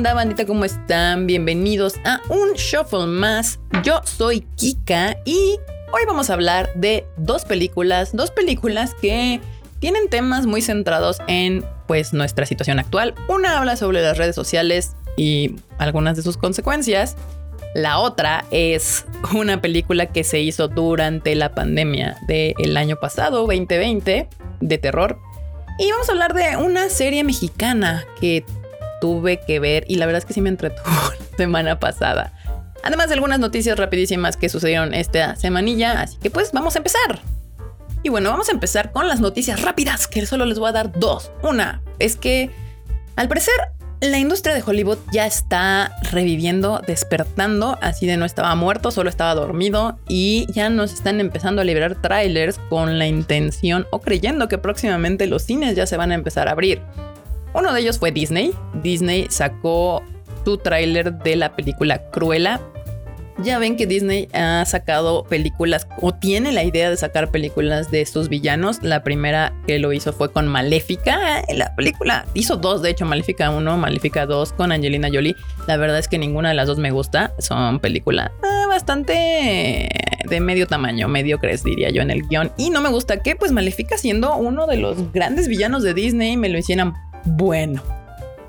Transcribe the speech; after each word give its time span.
onda, 0.00 0.14
bandita? 0.14 0.46
¿Cómo 0.46 0.64
están? 0.64 1.26
Bienvenidos 1.26 1.96
a 2.06 2.22
un 2.30 2.54
Shuffle 2.54 3.04
más. 3.04 3.60
Yo 3.82 4.00
soy 4.04 4.46
Kika 4.56 5.18
y 5.26 5.58
hoy 5.92 6.02
vamos 6.06 6.30
a 6.30 6.32
hablar 6.32 6.70
de 6.74 7.04
dos 7.18 7.44
películas, 7.44 8.16
dos 8.16 8.30
películas 8.30 8.94
que 8.94 9.42
tienen 9.78 10.08
temas 10.08 10.46
muy 10.46 10.62
centrados 10.62 11.18
en 11.26 11.66
pues 11.86 12.14
nuestra 12.14 12.46
situación 12.46 12.78
actual. 12.78 13.14
Una 13.28 13.58
habla 13.58 13.76
sobre 13.76 14.00
las 14.00 14.16
redes 14.16 14.34
sociales 14.34 14.96
y 15.18 15.56
algunas 15.76 16.16
de 16.16 16.22
sus 16.22 16.38
consecuencias. 16.38 17.16
La 17.74 17.98
otra 17.98 18.46
es 18.50 19.04
una 19.34 19.60
película 19.60 20.06
que 20.06 20.24
se 20.24 20.40
hizo 20.40 20.68
durante 20.68 21.34
la 21.34 21.54
pandemia 21.54 22.16
del 22.26 22.74
año 22.78 22.96
pasado, 22.96 23.40
2020, 23.40 24.30
de 24.62 24.78
terror. 24.78 25.18
Y 25.78 25.90
vamos 25.90 26.08
a 26.08 26.12
hablar 26.12 26.32
de 26.32 26.56
una 26.56 26.88
serie 26.88 27.22
mexicana 27.22 28.06
que 28.18 28.46
tuve 29.00 29.40
que 29.40 29.60
ver 29.60 29.84
y 29.88 29.96
la 29.96 30.06
verdad 30.06 30.18
es 30.18 30.24
que 30.24 30.34
sí 30.34 30.40
me 30.40 30.48
entretuvo 30.48 30.84
la 31.30 31.36
semana 31.36 31.78
pasada. 31.78 32.32
Además 32.82 33.08
de 33.08 33.14
algunas 33.14 33.38
noticias 33.38 33.78
rapidísimas 33.78 34.36
que 34.36 34.48
sucedieron 34.48 34.94
esta 34.94 35.36
semanilla, 35.36 36.00
así 36.00 36.16
que 36.18 36.30
pues 36.30 36.52
vamos 36.52 36.76
a 36.76 36.78
empezar. 36.78 37.20
Y 38.02 38.08
bueno, 38.08 38.30
vamos 38.30 38.48
a 38.48 38.52
empezar 38.52 38.92
con 38.92 39.08
las 39.08 39.20
noticias 39.20 39.60
rápidas, 39.60 40.06
que 40.06 40.24
solo 40.24 40.46
les 40.46 40.58
voy 40.58 40.70
a 40.70 40.72
dar 40.72 40.98
dos. 40.98 41.30
Una 41.42 41.82
es 41.98 42.16
que 42.16 42.50
al 43.16 43.28
parecer 43.28 43.54
la 44.00 44.18
industria 44.18 44.54
de 44.54 44.62
Hollywood 44.62 44.96
ya 45.12 45.26
está 45.26 45.94
reviviendo, 46.10 46.80
despertando, 46.86 47.78
así 47.82 48.06
de 48.06 48.16
no 48.16 48.24
estaba 48.24 48.54
muerto, 48.54 48.90
solo 48.90 49.10
estaba 49.10 49.34
dormido 49.34 49.98
y 50.08 50.46
ya 50.54 50.70
nos 50.70 50.94
están 50.94 51.20
empezando 51.20 51.60
a 51.60 51.64
liberar 51.64 52.00
trailers 52.00 52.58
con 52.70 52.98
la 52.98 53.06
intención 53.06 53.86
o 53.90 54.00
creyendo 54.00 54.48
que 54.48 54.56
próximamente 54.56 55.26
los 55.26 55.42
cines 55.42 55.76
ya 55.76 55.86
se 55.86 55.98
van 55.98 56.12
a 56.12 56.14
empezar 56.14 56.48
a 56.48 56.52
abrir. 56.52 56.80
Uno 57.54 57.72
de 57.72 57.80
ellos 57.80 57.98
fue 57.98 58.12
Disney. 58.12 58.52
Disney 58.82 59.26
sacó 59.28 60.02
su 60.44 60.58
tráiler 60.58 61.12
de 61.14 61.36
la 61.36 61.54
película 61.54 62.10
Cruella. 62.10 62.60
Ya 63.42 63.58
ven 63.58 63.76
que 63.76 63.86
Disney 63.86 64.28
ha 64.34 64.64
sacado 64.66 65.24
películas 65.24 65.88
o 66.02 66.12
tiene 66.12 66.52
la 66.52 66.62
idea 66.62 66.90
de 66.90 66.96
sacar 66.98 67.30
películas 67.30 67.90
de 67.90 68.02
estos 68.02 68.28
villanos. 68.28 68.82
La 68.82 69.02
primera 69.02 69.54
que 69.66 69.78
lo 69.78 69.94
hizo 69.94 70.12
fue 70.12 70.30
con 70.30 70.46
Maléfica. 70.46 71.42
La 71.54 71.74
película 71.74 72.26
hizo 72.34 72.56
dos, 72.56 72.82
de 72.82 72.90
hecho, 72.90 73.06
Maléfica 73.06 73.48
1, 73.48 73.78
Maléfica 73.78 74.26
2 74.26 74.52
con 74.52 74.72
Angelina 74.72 75.08
Jolie. 75.10 75.36
La 75.66 75.78
verdad 75.78 75.98
es 75.98 76.06
que 76.06 76.18
ninguna 76.18 76.50
de 76.50 76.54
las 76.54 76.66
dos 76.66 76.78
me 76.78 76.90
gusta. 76.90 77.32
Son 77.38 77.80
películas 77.80 78.30
eh, 78.42 78.66
bastante 78.68 79.88
de 80.28 80.40
medio 80.40 80.66
tamaño, 80.66 81.08
mediocres 81.08 81.64
diría 81.64 81.88
yo 81.88 82.02
en 82.02 82.10
el 82.10 82.22
guion. 82.28 82.52
Y 82.58 82.68
no 82.68 82.82
me 82.82 82.90
gusta 82.90 83.22
que 83.22 83.36
pues 83.36 83.52
Maléfica 83.52 83.96
siendo 83.96 84.36
uno 84.36 84.66
de 84.66 84.76
los 84.76 85.12
grandes 85.12 85.48
villanos 85.48 85.82
de 85.82 85.94
Disney 85.94 86.36
me 86.36 86.50
lo 86.50 86.58
hicieran 86.58 86.94
bueno. 87.24 87.82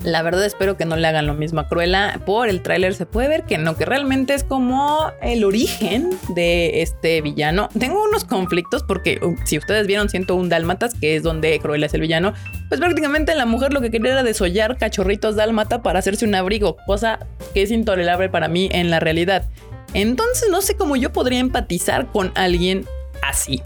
La 0.04 0.24
verdad 0.24 0.44
espero 0.46 0.78
que 0.78 0.86
no 0.86 0.96
le 0.96 1.08
hagan 1.08 1.28
lo 1.28 1.36
mismo 1.36 1.60
a 1.60 1.68
Cruella. 1.68 2.20
Por 2.26 2.50
el 2.50 2.64
tráiler 2.64 2.96
se 2.96 3.06
puede 3.06 3.28
ver 3.28 3.44
que 3.44 3.60
no, 3.60 3.78
que 3.78 3.86
realmente 3.86 4.34
es 4.34 4.44
como 4.44 5.12
el 5.22 5.44
origen 5.44 6.10
de 6.34 6.82
este 6.82 7.22
villano. 7.22 7.70
Tengo 7.78 8.04
unos 8.04 8.24
conflictos 8.24 8.82
porque 8.82 9.20
uh, 9.22 9.36
si 9.46 9.60
ustedes 9.60 9.86
vieron 9.86 10.10
101 10.10 10.50
Dálmatas, 10.50 10.96
que 10.96 11.16
es 11.16 11.24
donde 11.24 11.60
Cruella 11.60 11.86
es 11.86 11.94
el 11.94 12.02
villano, 12.02 12.34
pues 12.68 12.80
prácticamente 12.80 13.36
la 13.36 13.46
mujer 13.46 13.74
lo 13.74 13.82
que 13.82 13.92
quería 13.92 14.14
era 14.14 14.24
desollar 14.24 14.78
cachorritos 14.78 15.36
dálmata 15.36 15.84
para 15.84 16.00
hacerse 16.00 16.26
un 16.26 16.34
abrigo, 16.34 16.78
cosa 16.88 17.20
que 17.54 17.62
es 17.62 17.70
intolerable 17.70 18.30
para 18.30 18.48
mí 18.48 18.70
en 18.72 18.90
la 18.90 19.00
realidad. 19.00 19.48
Entonces 19.94 20.50
no 20.50 20.62
sé 20.62 20.76
cómo 20.76 20.96
yo 20.96 21.14
podría 21.14 21.40
empatizar 21.40 22.08
con 22.08 22.32
alguien 22.34 22.86
así. 23.22 23.62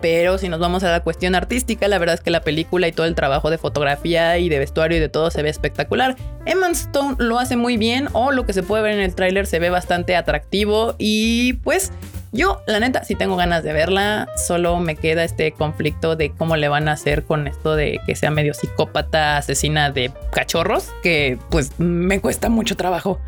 Pero 0.00 0.38
si 0.38 0.48
nos 0.48 0.60
vamos 0.60 0.84
a 0.84 0.90
la 0.90 1.00
cuestión 1.00 1.34
artística, 1.34 1.88
la 1.88 1.98
verdad 1.98 2.14
es 2.14 2.20
que 2.20 2.30
la 2.30 2.40
película 2.40 2.88
y 2.88 2.92
todo 2.92 3.06
el 3.06 3.14
trabajo 3.14 3.50
de 3.50 3.58
fotografía 3.58 4.38
y 4.38 4.48
de 4.48 4.58
vestuario 4.58 4.98
y 4.98 5.00
de 5.00 5.08
todo 5.08 5.30
se 5.30 5.42
ve 5.42 5.48
espectacular. 5.48 6.16
Emma 6.46 6.68
Stone 6.70 7.16
lo 7.18 7.38
hace 7.38 7.56
muy 7.56 7.76
bien 7.76 8.08
o 8.12 8.32
lo 8.32 8.46
que 8.46 8.52
se 8.52 8.62
puede 8.62 8.82
ver 8.82 8.92
en 8.94 9.00
el 9.00 9.14
tráiler 9.14 9.46
se 9.46 9.58
ve 9.58 9.70
bastante 9.70 10.16
atractivo 10.16 10.94
y 10.98 11.54
pues 11.64 11.92
yo 12.32 12.62
la 12.66 12.78
neta 12.78 13.04
sí 13.04 13.14
tengo 13.14 13.36
ganas 13.36 13.62
de 13.62 13.72
verla, 13.72 14.28
solo 14.46 14.78
me 14.78 14.96
queda 14.96 15.24
este 15.24 15.52
conflicto 15.52 16.14
de 16.14 16.30
cómo 16.30 16.56
le 16.56 16.68
van 16.68 16.88
a 16.88 16.92
hacer 16.92 17.24
con 17.24 17.48
esto 17.48 17.74
de 17.74 18.00
que 18.06 18.14
sea 18.16 18.30
medio 18.30 18.54
psicópata, 18.54 19.38
asesina 19.38 19.90
de 19.90 20.12
cachorros, 20.30 20.92
que 21.02 21.38
pues 21.50 21.78
me 21.78 22.20
cuesta 22.20 22.50
mucho 22.50 22.76
trabajo 22.76 23.18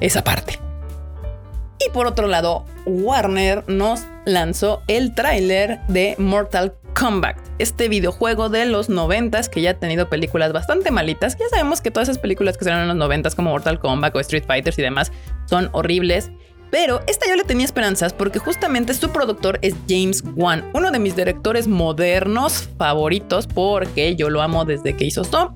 esa 0.00 0.24
parte. 0.24 0.58
Y 1.86 1.90
por 1.90 2.06
otro 2.08 2.26
lado, 2.26 2.64
Warner 2.84 3.62
nos 3.68 4.06
lanzó 4.24 4.82
el 4.88 5.14
tráiler 5.14 5.78
de 5.86 6.16
Mortal 6.18 6.74
Kombat, 6.98 7.36
este 7.60 7.88
videojuego 7.88 8.48
de 8.48 8.66
los 8.66 8.88
noventas 8.88 9.48
que 9.48 9.60
ya 9.60 9.70
ha 9.70 9.74
tenido 9.74 10.08
películas 10.08 10.52
bastante 10.52 10.90
malitas. 10.90 11.36
Ya 11.38 11.48
sabemos 11.48 11.80
que 11.80 11.92
todas 11.92 12.08
esas 12.08 12.20
películas 12.20 12.58
que 12.58 12.64
salieron 12.64 12.82
en 12.82 12.88
los 12.88 12.96
noventas 12.96 13.36
como 13.36 13.50
Mortal 13.50 13.78
Kombat 13.78 14.16
o 14.16 14.20
Street 14.20 14.44
Fighters 14.46 14.78
y 14.80 14.82
demás 14.82 15.12
son 15.44 15.68
horribles. 15.72 16.32
Pero 16.70 17.00
esta 17.06 17.28
yo 17.28 17.36
le 17.36 17.44
tenía 17.44 17.64
esperanzas 17.64 18.12
porque 18.12 18.38
justamente 18.38 18.92
su 18.94 19.10
productor 19.10 19.58
es 19.62 19.74
James 19.88 20.22
Wan, 20.34 20.64
uno 20.74 20.90
de 20.90 20.98
mis 20.98 21.14
directores 21.16 21.68
modernos 21.68 22.68
favoritos 22.76 23.46
porque 23.46 24.16
yo 24.16 24.30
lo 24.30 24.42
amo 24.42 24.64
desde 24.64 24.96
que 24.96 25.04
hizo 25.04 25.24
Saw. 25.24 25.54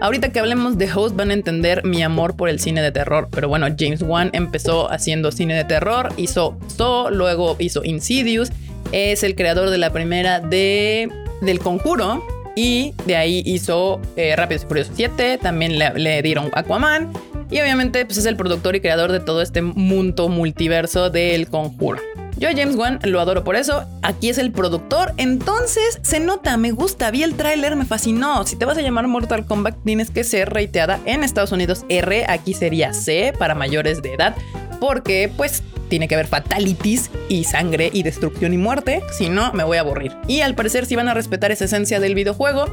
Ahorita 0.00 0.30
que 0.30 0.40
hablemos 0.40 0.78
de 0.78 0.92
Host 0.92 1.16
van 1.16 1.30
a 1.30 1.34
entender 1.34 1.84
mi 1.84 2.02
amor 2.02 2.36
por 2.36 2.48
el 2.48 2.58
cine 2.60 2.82
de 2.82 2.92
terror, 2.92 3.28
pero 3.30 3.48
bueno, 3.48 3.66
James 3.78 4.02
Wan 4.02 4.30
empezó 4.32 4.90
haciendo 4.90 5.32
cine 5.32 5.54
de 5.54 5.64
terror, 5.64 6.12
hizo 6.16 6.56
Saw, 6.68 7.10
luego 7.10 7.56
hizo 7.58 7.84
Insidious, 7.84 8.50
es 8.92 9.22
el 9.22 9.34
creador 9.34 9.70
de 9.70 9.78
la 9.78 9.92
primera 9.92 10.40
de 10.40 11.10
del 11.40 11.58
Conjuro 11.58 12.24
y 12.54 12.94
de 13.06 13.16
ahí 13.16 13.42
hizo 13.44 14.00
eh, 14.16 14.36
Rápidos 14.36 14.62
y 14.62 14.66
Furiosos 14.66 14.92
7, 14.96 15.38
también 15.38 15.78
le, 15.78 15.92
le 15.94 16.22
dieron 16.22 16.50
Aquaman 16.54 17.12
y 17.52 17.60
obviamente, 17.60 18.04
pues 18.06 18.18
es 18.18 18.26
el 18.26 18.36
productor 18.36 18.74
y 18.74 18.80
creador 18.80 19.12
de 19.12 19.20
todo 19.20 19.42
este 19.42 19.60
mundo 19.60 20.28
multiverso 20.28 21.10
del 21.10 21.48
conjuro. 21.48 22.00
Yo 22.38 22.48
a 22.48 22.52
James 22.52 22.76
Wan 22.76 22.98
lo 23.04 23.20
adoro 23.20 23.44
por 23.44 23.56
eso. 23.56 23.84
Aquí 24.02 24.30
es 24.30 24.38
el 24.38 24.52
productor. 24.52 25.12
Entonces 25.18 26.00
se 26.02 26.18
nota, 26.18 26.56
me 26.56 26.72
gusta. 26.72 27.10
Vi 27.10 27.22
el 27.22 27.34
tráiler, 27.34 27.76
me 27.76 27.84
fascinó. 27.84 28.44
Si 28.46 28.56
te 28.56 28.64
vas 28.64 28.78
a 28.78 28.80
llamar 28.80 29.06
Mortal 29.06 29.44
Kombat, 29.44 29.76
tienes 29.84 30.10
que 30.10 30.24
ser 30.24 30.50
reiteada 30.50 30.98
en 31.04 31.22
Estados 31.22 31.52
Unidos 31.52 31.84
R. 31.88 32.24
Aquí 32.28 32.54
sería 32.54 32.94
C 32.94 33.32
para 33.38 33.54
mayores 33.54 34.02
de 34.02 34.14
edad. 34.14 34.34
Porque 34.80 35.30
pues 35.36 35.62
tiene 35.88 36.08
que 36.08 36.14
haber 36.14 36.26
fatalities 36.26 37.10
y 37.28 37.44
sangre 37.44 37.90
y 37.92 38.02
destrucción 38.02 38.54
y 38.54 38.56
muerte. 38.56 39.02
Si 39.16 39.28
no, 39.28 39.52
me 39.52 39.62
voy 39.62 39.76
a 39.76 39.80
aburrir. 39.80 40.12
Y 40.26 40.40
al 40.40 40.54
parecer 40.54 40.86
si 40.86 40.96
van 40.96 41.08
a 41.08 41.14
respetar 41.14 41.52
esa 41.52 41.66
esencia 41.66 42.00
del 42.00 42.14
videojuego. 42.14 42.64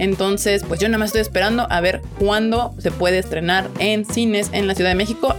Entonces, 0.00 0.64
pues 0.66 0.80
yo 0.80 0.88
nada 0.88 0.96
más 0.96 1.08
estoy 1.08 1.20
esperando 1.20 1.66
a 1.68 1.80
ver 1.82 2.00
cuándo 2.18 2.74
se 2.78 2.90
puede 2.90 3.18
estrenar 3.18 3.68
en 3.78 4.06
cines 4.06 4.48
en 4.52 4.66
la 4.66 4.74
Ciudad 4.74 4.88
de 4.88 4.96
México. 4.96 5.34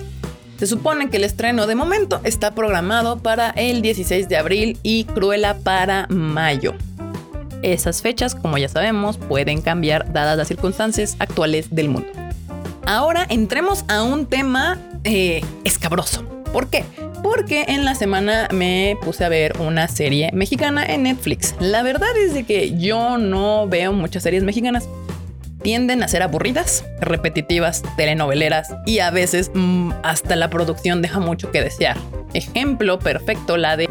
Se 0.57 0.67
supone 0.67 1.09
que 1.09 1.17
el 1.17 1.23
estreno 1.23 1.65
de 1.65 1.73
momento 1.73 2.21
está 2.23 2.53
programado 2.53 3.17
para 3.17 3.49
el 3.49 3.81
16 3.81 4.29
de 4.29 4.37
abril 4.37 4.77
y 4.83 5.05
Cruella 5.05 5.57
para 5.57 6.05
mayo. 6.09 6.75
Esas 7.63 8.03
fechas, 8.03 8.35
como 8.35 8.59
ya 8.59 8.69
sabemos, 8.69 9.17
pueden 9.17 9.63
cambiar 9.63 10.13
dadas 10.13 10.37
las 10.37 10.47
circunstancias 10.47 11.15
actuales 11.17 11.73
del 11.73 11.89
mundo. 11.89 12.09
Ahora 12.85 13.25
entremos 13.29 13.83
a 13.87 14.03
un 14.03 14.27
tema 14.27 14.77
eh, 15.03 15.41
escabroso. 15.63 16.23
¿Por 16.53 16.67
qué? 16.67 16.85
Porque 17.23 17.65
en 17.67 17.85
la 17.85 17.95
semana 17.95 18.47
me 18.51 18.97
puse 19.01 19.23
a 19.23 19.29
ver 19.29 19.59
una 19.59 19.87
serie 19.87 20.29
mexicana 20.33 20.85
en 20.85 21.03
Netflix. 21.03 21.55
La 21.59 21.83
verdad 21.83 22.09
es 22.17 22.33
de 22.33 22.43
que 22.43 22.77
yo 22.77 23.17
no 23.17 23.67
veo 23.67 23.93
muchas 23.93 24.23
series 24.23 24.43
mexicanas. 24.43 24.87
Tienden 25.61 26.01
a 26.01 26.07
ser 26.07 26.23
aburridas, 26.23 26.85
repetitivas, 26.99 27.83
telenoveleras 27.95 28.73
y 28.85 28.99
a 28.99 29.11
veces 29.11 29.51
mm, 29.53 29.91
hasta 30.03 30.35
la 30.35 30.49
producción 30.49 31.01
deja 31.01 31.19
mucho 31.19 31.51
que 31.51 31.61
desear. 31.61 31.97
Ejemplo 32.33 32.97
perfecto 32.97 33.57
la 33.57 33.77
de 33.77 33.87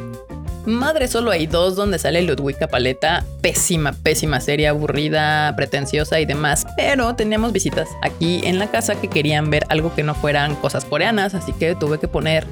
Madre 0.66 1.08
solo 1.08 1.30
hay 1.30 1.46
dos 1.46 1.74
donde 1.74 1.98
sale 1.98 2.20
Ludwika 2.22 2.68
Paleta. 2.68 3.24
Pésima, 3.40 3.92
pésima 3.92 4.40
serie, 4.40 4.68
aburrida, 4.68 5.54
pretenciosa 5.56 6.20
y 6.20 6.26
demás. 6.26 6.66
Pero 6.76 7.16
teníamos 7.16 7.52
visitas 7.52 7.88
aquí 8.02 8.42
en 8.44 8.58
la 8.58 8.70
casa 8.70 8.94
que 9.00 9.08
querían 9.08 9.48
ver 9.48 9.64
algo 9.70 9.94
que 9.94 10.02
no 10.02 10.14
fueran 10.14 10.54
cosas 10.56 10.84
coreanas, 10.84 11.34
así 11.34 11.52
que 11.54 11.74
tuve 11.74 11.98
que 11.98 12.08
poner 12.08 12.46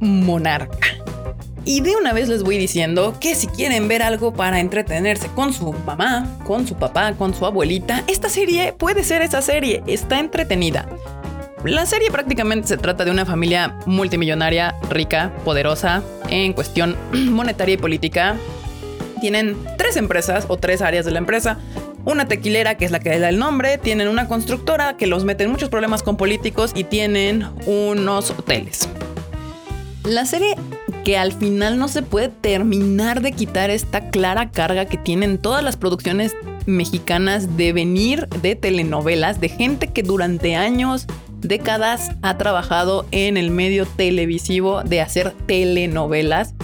Monarca. 0.00 0.88
Y 1.64 1.80
de 1.80 1.96
una 1.96 2.12
vez 2.12 2.28
les 2.28 2.44
voy 2.44 2.58
diciendo 2.58 3.16
que 3.20 3.34
si 3.34 3.48
quieren 3.48 3.88
ver 3.88 4.00
algo 4.00 4.32
para 4.32 4.60
entretenerse 4.60 5.26
con 5.34 5.52
su 5.52 5.72
mamá, 5.72 6.38
con 6.46 6.64
su 6.64 6.76
papá, 6.76 7.12
con 7.14 7.34
su 7.34 7.44
abuelita, 7.44 8.04
esta 8.06 8.28
serie 8.28 8.72
puede 8.72 9.02
ser 9.02 9.20
esa 9.22 9.42
serie, 9.42 9.82
está 9.88 10.20
entretenida. 10.20 10.88
La 11.64 11.84
serie 11.84 12.12
prácticamente 12.12 12.68
se 12.68 12.76
trata 12.76 13.04
de 13.04 13.10
una 13.10 13.26
familia 13.26 13.76
multimillonaria, 13.86 14.76
rica, 14.88 15.32
poderosa, 15.44 16.04
en 16.30 16.52
cuestión 16.52 16.96
monetaria 17.12 17.74
y 17.74 17.78
política. 17.78 18.36
Tienen 19.20 19.56
tres 19.76 19.96
empresas 19.96 20.44
o 20.46 20.58
tres 20.58 20.82
áreas 20.82 21.04
de 21.04 21.10
la 21.10 21.18
empresa. 21.18 21.58
Una 22.04 22.28
tequilera, 22.28 22.76
que 22.76 22.84
es 22.84 22.92
la 22.92 23.00
que 23.00 23.18
da 23.18 23.28
el 23.28 23.40
nombre, 23.40 23.78
tienen 23.78 24.06
una 24.06 24.28
constructora 24.28 24.96
que 24.96 25.08
los 25.08 25.24
mete 25.24 25.42
en 25.42 25.50
muchos 25.50 25.68
problemas 25.68 26.04
con 26.04 26.16
políticos 26.16 26.70
y 26.76 26.84
tienen 26.84 27.44
unos 27.66 28.30
hoteles. 28.30 28.88
La 30.06 30.24
serie 30.24 30.54
que 31.04 31.18
al 31.18 31.32
final 31.32 31.78
no 31.78 31.88
se 31.88 32.00
puede 32.00 32.28
terminar 32.28 33.22
de 33.22 33.32
quitar 33.32 33.70
esta 33.70 34.10
clara 34.10 34.52
carga 34.52 34.84
que 34.84 34.98
tienen 34.98 35.36
todas 35.36 35.64
las 35.64 35.76
producciones 35.76 36.32
mexicanas 36.64 37.56
de 37.56 37.72
venir 37.72 38.28
de 38.28 38.54
telenovelas, 38.54 39.40
de 39.40 39.48
gente 39.48 39.88
que 39.88 40.04
durante 40.04 40.54
años 40.54 41.06
décadas 41.40 42.12
ha 42.22 42.38
trabajado 42.38 43.04
en 43.10 43.36
el 43.36 43.50
medio 43.50 43.84
televisivo 43.84 44.84
de 44.84 45.00
hacer 45.00 45.32
telenovelas, 45.46 46.54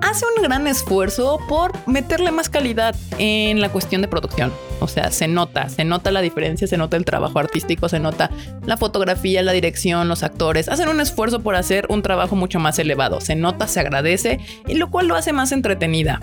hace 0.00 0.24
un 0.34 0.42
gran 0.42 0.66
esfuerzo 0.66 1.38
por 1.50 1.72
meterle 1.86 2.32
más 2.32 2.48
calidad 2.48 2.96
en 3.18 3.60
la 3.60 3.70
cuestión 3.70 4.00
de 4.00 4.08
producción. 4.08 4.52
O 4.80 4.88
sea, 4.88 5.10
se 5.10 5.28
nota, 5.28 5.68
se 5.68 5.84
nota 5.84 6.10
la 6.10 6.20
diferencia, 6.20 6.66
se 6.66 6.76
nota 6.76 6.96
el 6.96 7.04
trabajo 7.04 7.38
artístico, 7.38 7.88
se 7.88 7.98
nota 7.98 8.30
la 8.66 8.76
fotografía, 8.76 9.42
la 9.42 9.52
dirección, 9.52 10.08
los 10.08 10.22
actores. 10.22 10.68
Hacen 10.68 10.88
un 10.88 11.00
esfuerzo 11.00 11.40
por 11.40 11.56
hacer 11.56 11.86
un 11.88 12.02
trabajo 12.02 12.36
mucho 12.36 12.60
más 12.60 12.78
elevado. 12.78 13.20
Se 13.20 13.34
nota, 13.34 13.68
se 13.68 13.80
agradece 13.80 14.40
y 14.66 14.74
lo 14.74 14.90
cual 14.90 15.08
lo 15.08 15.16
hace 15.16 15.32
más 15.32 15.52
entretenida 15.52 16.20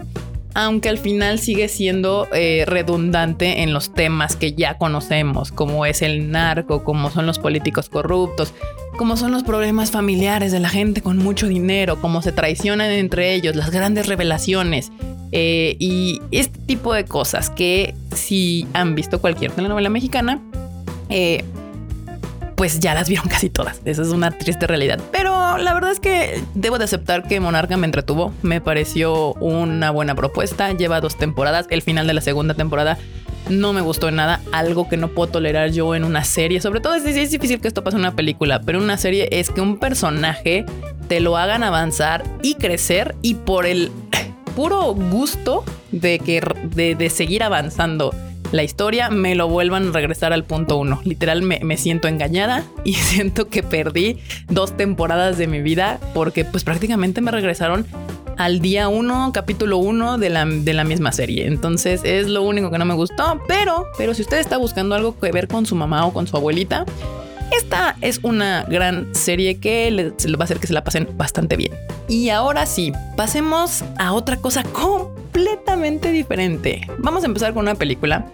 aunque 0.56 0.90
al 0.90 0.98
final 0.98 1.40
sigue 1.40 1.68
siendo 1.68 2.28
eh, 2.34 2.64
redundante 2.68 3.64
en 3.64 3.74
los 3.74 3.94
temas 3.94 4.36
que 4.36 4.54
ya 4.54 4.78
conocemos, 4.78 5.52
como 5.52 5.86
es 5.86 6.02
el 6.02 6.32
narco, 6.32 6.84
como 6.84 7.10
son 7.10 7.26
los 7.26 7.40
políticos 7.40 7.90
corruptos, 7.90 8.54
como 8.98 9.18
son 9.18 9.32
los 9.32 9.44
problemas 9.44 9.92
familiares 9.92 10.52
de 10.52 10.60
la 10.60 10.70
gente 10.70 11.02
con 11.02 11.18
mucho 11.18 11.48
dinero, 11.48 12.00
cómo 12.00 12.22
se 12.22 12.32
traicionan 12.32 12.92
entre 12.92 13.34
ellos, 13.34 13.56
las 13.56 13.72
grandes 13.72 14.08
revelaciones 14.08 14.92
eh, 15.36 15.76
y 15.80 16.22
este 16.30 16.60
tipo 16.60 16.94
de 16.94 17.06
cosas 17.06 17.50
que 17.50 17.96
si 18.16 18.68
han 18.74 18.94
visto 18.94 19.20
cualquier 19.20 19.52
telenovela 19.52 19.90
mexicana, 19.90 20.40
eh, 21.10 21.44
pues 22.56 22.80
ya 22.80 22.94
las 22.94 23.10
vieron 23.10 23.28
casi 23.30 23.50
todas. 23.50 23.82
Esa 23.84 24.04
es 24.04 24.10
una 24.10 24.30
triste 24.30 24.68
realidad. 24.68 25.02
Pero 25.12 25.58
la 25.58 25.74
verdad 25.74 25.92
es 25.92 26.00
que 26.00 26.40
debo 26.54 26.78
de 26.78 26.86
aceptar 26.86 27.28
que 27.28 27.40
Monarca 27.40 27.76
me 27.78 27.86
entretuvo. 27.86 28.32
Me 28.44 28.62
pareció 28.62 29.34
una 29.34 29.90
buena 29.90 30.14
propuesta. 30.14 30.72
Lleva 30.72 31.02
dos 31.02 31.18
temporadas. 31.18 31.66
El 31.72 31.82
final 31.82 32.06
de 32.06 32.14
la 32.14 32.22
segunda 32.22 32.54
temporada 32.54 33.00
no 33.50 33.74
me 33.74 33.82
gustó 33.82 34.10
en 34.10 34.18
nada. 34.18 34.40
Algo 34.52 34.88
que 34.88 34.98
no 34.98 35.08
puedo 35.08 35.32
tolerar 35.32 35.72
yo 35.72 35.96
en 35.96 36.04
una 36.04 36.24
serie. 36.26 36.62
Sobre 36.62 36.80
todo 36.80 36.94
es, 36.94 37.06
es 37.06 37.32
difícil 37.32 37.60
que 37.60 37.68
esto 37.68 37.84
pase 37.84 37.98
en 37.98 38.02
una 38.02 38.16
película, 38.16 38.62
pero 38.62 38.78
en 38.78 38.84
una 38.84 38.98
serie 38.98 39.30
es 39.32 39.50
que 39.50 39.62
un 39.62 39.80
personaje 39.80 40.64
te 41.08 41.22
lo 41.22 41.38
hagan 41.38 41.64
avanzar 41.64 42.24
y 42.44 42.54
crecer 42.54 43.16
y 43.24 43.34
por 43.34 43.66
el 43.66 43.92
puro 44.56 44.94
gusto 44.94 45.64
de 45.92 46.20
que 46.20 46.42
de, 46.76 46.96
de 46.96 47.10
seguir 47.10 47.44
avanzando 47.44 48.14
la 48.54 48.64
historia, 48.64 49.10
me 49.10 49.36
lo 49.36 49.50
vuelvan 49.50 49.90
a 49.90 49.92
regresar 49.92 50.32
al 50.32 50.44
punto 50.44 50.78
uno. 50.78 51.02
Literal, 51.04 51.42
me, 51.42 51.78
siento 51.78 52.08
engañada 52.08 52.64
y 52.84 52.94
siento 52.94 53.50
que 53.50 53.64
perdí 53.64 54.20
dos 54.48 54.78
temporadas 54.78 55.38
de 55.38 55.48
mi 55.48 55.62
vida 55.62 56.00
porque 56.14 56.46
pues 56.46 56.64
prácticamente 56.64 57.20
me 57.20 57.32
regresaron 57.32 57.86
al 58.38 58.62
día 58.62 58.90
uno, 58.90 59.32
capítulo 59.34 59.78
uno 59.78 60.18
de 60.18 60.30
la, 60.30 60.46
de 60.46 60.74
la 60.74 60.84
misma 60.84 61.12
serie. 61.12 61.48
Entonces 61.48 62.02
es 62.04 62.28
lo 62.28 62.44
único 62.44 62.70
que 62.70 62.78
no 62.78 62.86
me 62.86 62.94
gustó, 62.94 63.42
pero, 63.48 63.88
pero 63.98 64.14
si 64.14 64.22
usted 64.22 64.38
está 64.38 64.58
buscando 64.58 64.96
algo 64.96 65.18
que 65.20 65.32
ver 65.32 65.48
con 65.48 65.66
su 65.66 65.76
mamá 65.76 66.06
o 66.06 66.14
con 66.14 66.28
su 66.28 66.38
abuelita, 66.38 66.86
esta 67.58 67.96
es 68.02 68.20
una 68.24 68.64
gran 68.64 69.14
serie 69.14 69.60
que 69.60 69.92
le, 69.92 70.10
va 70.10 70.42
a 70.42 70.44
hacer 70.44 70.60
que 70.60 70.68
se 70.68 70.74
la 70.74 70.84
pasen 70.84 71.08
bastante 71.16 71.56
bien. 71.56 71.74
Y 72.08 72.30
ahora 72.30 72.66
sí, 72.66 72.92
pasemos 73.16 73.84
a 73.98 74.14
otra 74.14 74.38
cosa 74.38 74.64
completamente 74.64 76.12
diferente. 76.12 76.88
Vamos 77.00 77.24
a 77.24 77.28
empezar 77.28 77.54
con 77.54 77.64
una 77.64 77.76
película 77.76 78.26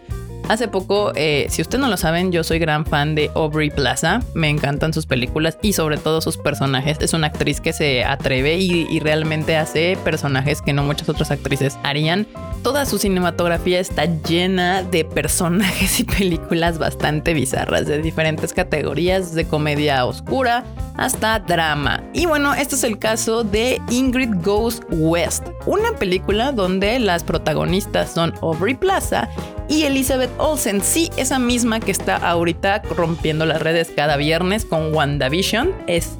Hace 0.50 0.68
poco, 0.68 1.12
eh, 1.14 1.46
si 1.52 1.62
ustedes 1.62 1.80
no 1.80 1.90
lo 1.90 1.96
saben, 1.96 2.32
yo 2.32 2.44
soy 2.44 2.58
gran 2.58 2.84
fan 2.84 3.14
de 3.14 3.30
Aubrey 3.36 3.70
Plaza. 3.70 4.22
Me 4.34 4.50
encantan 4.50 4.94
sus 4.94 5.06
películas 5.06 5.60
y 5.62 5.74
sobre 5.74 5.98
todo 5.98 6.22
sus 6.22 6.38
personajes. 6.38 6.98
Es 7.02 7.14
una 7.14 7.28
actriz 7.28 7.62
que 7.62 7.72
se 7.72 8.04
atreve 8.04 8.58
y, 8.58 9.00
realmente 9.00 9.56
hace 9.56 9.96
personajes 10.04 10.64
que 10.64 10.74
no 10.74 10.82
muchas 10.82 11.08
otras 11.08 11.30
actrices 11.30 11.78
harían. 11.84 12.26
Toda 12.64 12.88
su 12.88 12.98
cinematografía 12.98 13.80
está 13.80 14.06
llena 14.06 14.82
de 14.82 15.06
personajes 15.06 16.00
y 16.00 16.04
películas 16.04 16.80
bastante 16.80 17.36
bizarras, 17.36 17.86
de 17.86 18.02
diferentes 18.02 18.52
categorías, 18.52 19.36
de 19.36 19.46
comedia 19.46 20.04
oscura 20.04 20.66
hasta 20.98 21.40
drama. 21.40 22.04
Y 22.12 22.26
bueno, 22.26 22.56
este 22.56 22.74
es 22.74 22.84
el 22.84 22.98
caso 22.98 23.44
de 23.44 23.80
Ingrid 23.92 24.32
Goes 24.44 24.82
West, 24.90 25.46
una 25.68 25.96
película 25.98 26.52
donde 26.52 26.98
las 26.98 27.24
protagonistas 27.24 28.12
son 28.12 28.34
Aubrey 28.42 28.74
Plaza 28.74 29.30
y 29.70 29.84
Elizabeth 29.84 30.32
Olsen, 30.40 30.82
sí, 30.82 31.10
esa 31.18 31.38
misma 31.38 31.82
que 31.82 31.92
está 31.92 32.16
ahorita 32.16 32.82
rompiendo 32.96 33.46
las 33.46 33.62
redes 33.62 33.92
cada 33.94 34.16
viernes 34.16 34.64
con 34.64 34.94
WandaVision, 34.94 35.74
es 35.88 36.18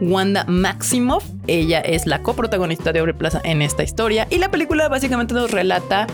Wanda 0.00 0.44
Maximoff. 0.44 1.24
Ella 1.46 1.80
es 1.80 2.06
la 2.06 2.22
coprotagonista 2.22 2.92
de 2.92 2.98
Aubrey 2.98 3.14
Plaza 3.14 3.40
en 3.44 3.62
esta 3.62 3.84
historia 3.84 4.26
y 4.30 4.38
la 4.38 4.50
película 4.50 4.88
básicamente 4.88 5.32
nos 5.32 5.52
relata 5.52 6.08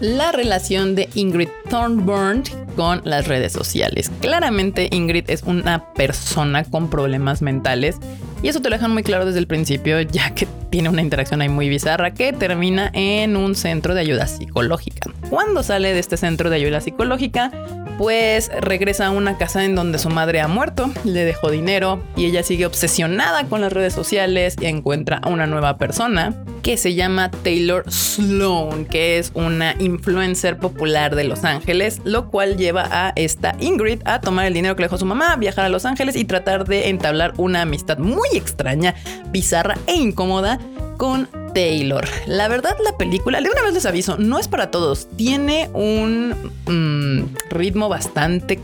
la 0.00 0.32
relación 0.32 0.96
de 0.96 1.08
Ingrid 1.14 1.48
Thornburn 1.70 2.42
con 2.74 3.02
las 3.04 3.28
redes 3.28 3.52
sociales. 3.52 4.10
Claramente 4.20 4.88
Ingrid 4.90 5.30
es 5.30 5.44
una 5.44 5.92
persona 5.94 6.64
con 6.64 6.90
problemas 6.90 7.40
mentales 7.40 7.96
y 8.42 8.48
eso 8.48 8.60
te 8.60 8.70
lo 8.70 8.76
dejan 8.76 8.92
muy 8.92 9.02
claro 9.02 9.26
desde 9.26 9.38
el 9.38 9.46
principio, 9.46 10.00
ya 10.00 10.34
que 10.34 10.46
tiene 10.70 10.88
una 10.88 11.02
interacción 11.02 11.40
ahí 11.40 11.48
muy 11.48 11.68
bizarra 11.68 12.12
que 12.12 12.32
termina 12.32 12.90
en 12.92 13.36
un 13.36 13.54
centro 13.54 13.94
de 13.94 14.00
ayuda 14.00 14.26
psicológica. 14.26 15.10
Cuando 15.30 15.62
sale 15.62 15.92
de 15.92 15.98
este 15.98 16.16
centro 16.16 16.50
de 16.50 16.56
ayuda 16.56 16.80
psicológica, 16.80 17.50
pues 17.98 18.50
regresa 18.60 19.06
a 19.06 19.10
una 19.10 19.36
casa 19.36 19.64
en 19.64 19.74
donde 19.74 19.98
su 19.98 20.08
madre 20.08 20.40
ha 20.40 20.48
muerto, 20.48 20.90
le 21.04 21.24
dejó 21.24 21.50
dinero 21.50 22.00
y 22.16 22.26
ella 22.26 22.44
sigue 22.44 22.64
obsesionada 22.64 23.44
con 23.44 23.60
las 23.60 23.72
redes 23.72 23.92
sociales 23.92 24.56
y 24.60 24.66
encuentra 24.66 25.18
a 25.18 25.28
una 25.28 25.48
nueva 25.48 25.76
persona 25.76 26.34
que 26.62 26.76
se 26.76 26.94
llama 26.94 27.30
Taylor 27.30 27.90
Sloan, 27.90 28.84
que 28.84 29.18
es 29.18 29.32
una 29.34 29.74
influencer 29.78 30.58
popular 30.58 31.16
de 31.16 31.24
Los 31.24 31.44
Ángeles, 31.44 32.00
lo 32.04 32.30
cual 32.30 32.56
lleva 32.56 32.88
a 32.90 33.12
esta 33.16 33.56
Ingrid 33.58 34.00
a 34.04 34.20
tomar 34.20 34.46
el 34.46 34.54
dinero 34.54 34.76
que 34.76 34.82
le 34.82 34.86
dejó 34.86 34.98
su 34.98 35.06
mamá, 35.06 35.34
viajar 35.36 35.64
a 35.64 35.68
Los 35.68 35.84
Ángeles 35.84 36.14
y 36.14 36.24
tratar 36.24 36.66
de 36.66 36.90
entablar 36.90 37.34
una 37.36 37.62
amistad 37.62 37.98
muy 37.98 38.28
extraña, 38.34 38.94
bizarra 39.30 39.76
e 39.86 39.94
incómoda 39.94 40.58
con 40.98 41.28
Taylor. 41.58 42.06
La 42.28 42.46
verdad, 42.46 42.76
la 42.84 42.96
película, 42.96 43.40
de 43.40 43.50
una 43.50 43.62
vez 43.62 43.74
les 43.74 43.84
aviso, 43.84 44.16
no 44.16 44.38
es 44.38 44.46
para 44.46 44.70
todos. 44.70 45.08
Tiene 45.16 45.68
un 45.74 46.52
mm, 46.66 47.50
ritmo 47.50 47.88
bastante 47.88 48.60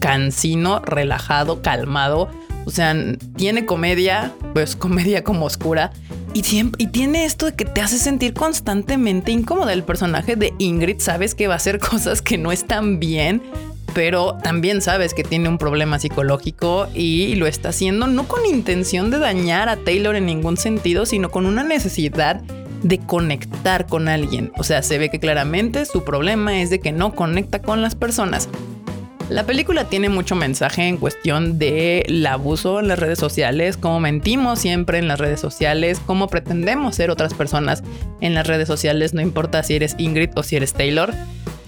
cansino, 0.00 0.80
relajado, 0.80 1.60
calmado. 1.60 2.30
O 2.64 2.70
sea, 2.70 2.96
tiene 3.36 3.66
comedia, 3.66 4.32
pues 4.54 4.74
comedia 4.74 5.22
como 5.22 5.44
oscura. 5.44 5.92
Y, 6.32 6.42
y 6.78 6.86
tiene 6.86 7.26
esto 7.26 7.44
de 7.44 7.52
que 7.52 7.66
te 7.66 7.82
hace 7.82 7.98
sentir 7.98 8.32
constantemente 8.32 9.30
incómoda. 9.30 9.74
El 9.74 9.84
personaje 9.84 10.34
de 10.34 10.54
Ingrid 10.56 11.00
sabes 11.00 11.34
que 11.34 11.46
va 11.46 11.52
a 11.52 11.56
hacer 11.58 11.78
cosas 11.90 12.22
que 12.22 12.38
no 12.38 12.52
están 12.52 13.00
bien, 13.00 13.42
pero 13.94 14.36
también 14.42 14.82
sabes 14.82 15.14
que 15.14 15.24
tiene 15.24 15.48
un 15.48 15.58
problema 15.58 15.98
psicológico 15.98 16.88
y 16.94 17.36
lo 17.36 17.46
está 17.46 17.70
haciendo 17.70 18.06
no 18.06 18.26
con 18.28 18.44
intención 18.44 19.10
de 19.10 19.18
dañar 19.18 19.68
a 19.68 19.76
Taylor 19.76 20.16
en 20.16 20.26
ningún 20.26 20.56
sentido, 20.56 21.06
sino 21.06 21.30
con 21.30 21.46
una 21.46 21.62
necesidad 21.62 22.42
de 22.82 22.98
conectar 22.98 23.86
con 23.86 24.08
alguien. 24.08 24.52
O 24.58 24.64
sea, 24.64 24.82
se 24.82 24.98
ve 24.98 25.08
que 25.08 25.20
claramente 25.20 25.86
su 25.86 26.04
problema 26.04 26.60
es 26.60 26.68
de 26.70 26.80
que 26.80 26.92
no 26.92 27.14
conecta 27.14 27.62
con 27.62 27.80
las 27.80 27.94
personas. 27.94 28.48
La 29.30 29.46
película 29.46 29.84
tiene 29.84 30.10
mucho 30.10 30.36
mensaje 30.36 30.86
en 30.86 30.98
cuestión 30.98 31.58
del 31.58 32.26
abuso 32.26 32.80
en 32.80 32.88
las 32.88 32.98
redes 32.98 33.18
sociales, 33.18 33.78
cómo 33.78 33.98
mentimos 33.98 34.58
siempre 34.58 34.98
en 34.98 35.08
las 35.08 35.18
redes 35.18 35.40
sociales, 35.40 35.98
cómo 36.04 36.28
pretendemos 36.28 36.96
ser 36.96 37.10
otras 37.10 37.32
personas 37.32 37.82
en 38.20 38.34
las 38.34 38.46
redes 38.46 38.68
sociales, 38.68 39.14
no 39.14 39.22
importa 39.22 39.62
si 39.62 39.76
eres 39.76 39.94
Ingrid 39.96 40.30
o 40.36 40.42
si 40.42 40.56
eres 40.56 40.74
Taylor. 40.74 41.14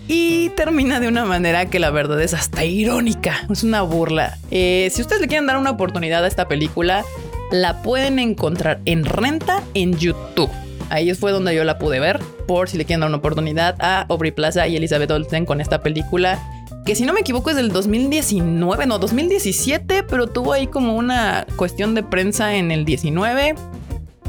Y 0.09 0.51
termina 0.51 1.01
de 1.01 1.09
una 1.09 1.25
manera 1.25 1.67
que 1.67 1.79
la 1.79 1.91
verdad 1.91 2.21
es 2.23 2.33
hasta 2.33 2.65
irónica, 2.65 3.47
es 3.51 3.65
una 3.65 3.83
burla. 3.83 4.39
Eh, 4.51 4.89
si 4.93 5.03
ustedes 5.03 5.21
le 5.21 5.29
quieren 5.29 5.47
dar 5.47 5.57
una 5.59 5.71
oportunidad 5.71 6.25
a 6.25 6.29
esta 6.29 6.47
película, 6.47 7.05
la 7.51 7.83
pueden 7.83 8.19
encontrar 8.19 8.81
en 8.85 9.05
renta 9.05 9.63
en 9.75 9.97
YouTube. 9.97 10.51
Ahí 10.89 11.13
fue 11.15 11.33
donde 11.33 11.55
yo 11.55 11.65
la 11.65 11.79
pude 11.79 11.99
ver, 11.99 12.21
por 12.47 12.69
si 12.69 12.79
le 12.79 12.85
quieren 12.85 13.01
dar 13.01 13.09
una 13.09 13.19
oportunidad 13.19 13.75
a 13.81 14.03
Aubrey 14.09 14.31
Plaza 14.31 14.69
y 14.69 14.77
Elizabeth 14.77 15.11
Olsen 15.11 15.45
con 15.45 15.61
esta 15.61 15.83
película, 15.83 16.41
que 16.85 16.95
si 16.95 17.05
no 17.05 17.13
me 17.13 17.21
equivoco 17.21 17.51
es 17.51 17.57
del 17.57 17.73
2019, 17.73 18.87
no, 18.87 19.01
2017, 19.01 20.05
pero 20.05 20.29
tuvo 20.29 20.53
ahí 20.53 20.69
como 20.69 20.95
una 20.95 21.45
cuestión 21.57 21.97
de 21.97 22.05
prensa 22.05 22.55
en 22.55 22.71
el 22.71 22.85
19. 22.85 23.57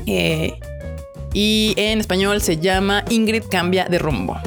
Eh, 0.07 0.60
y 1.34 1.75
en 1.77 2.00
español 2.00 2.41
se 2.41 2.57
llama 2.57 3.05
Ingrid 3.10 3.43
cambia 3.51 3.86
de 3.86 4.00
rumbo. 4.00 4.38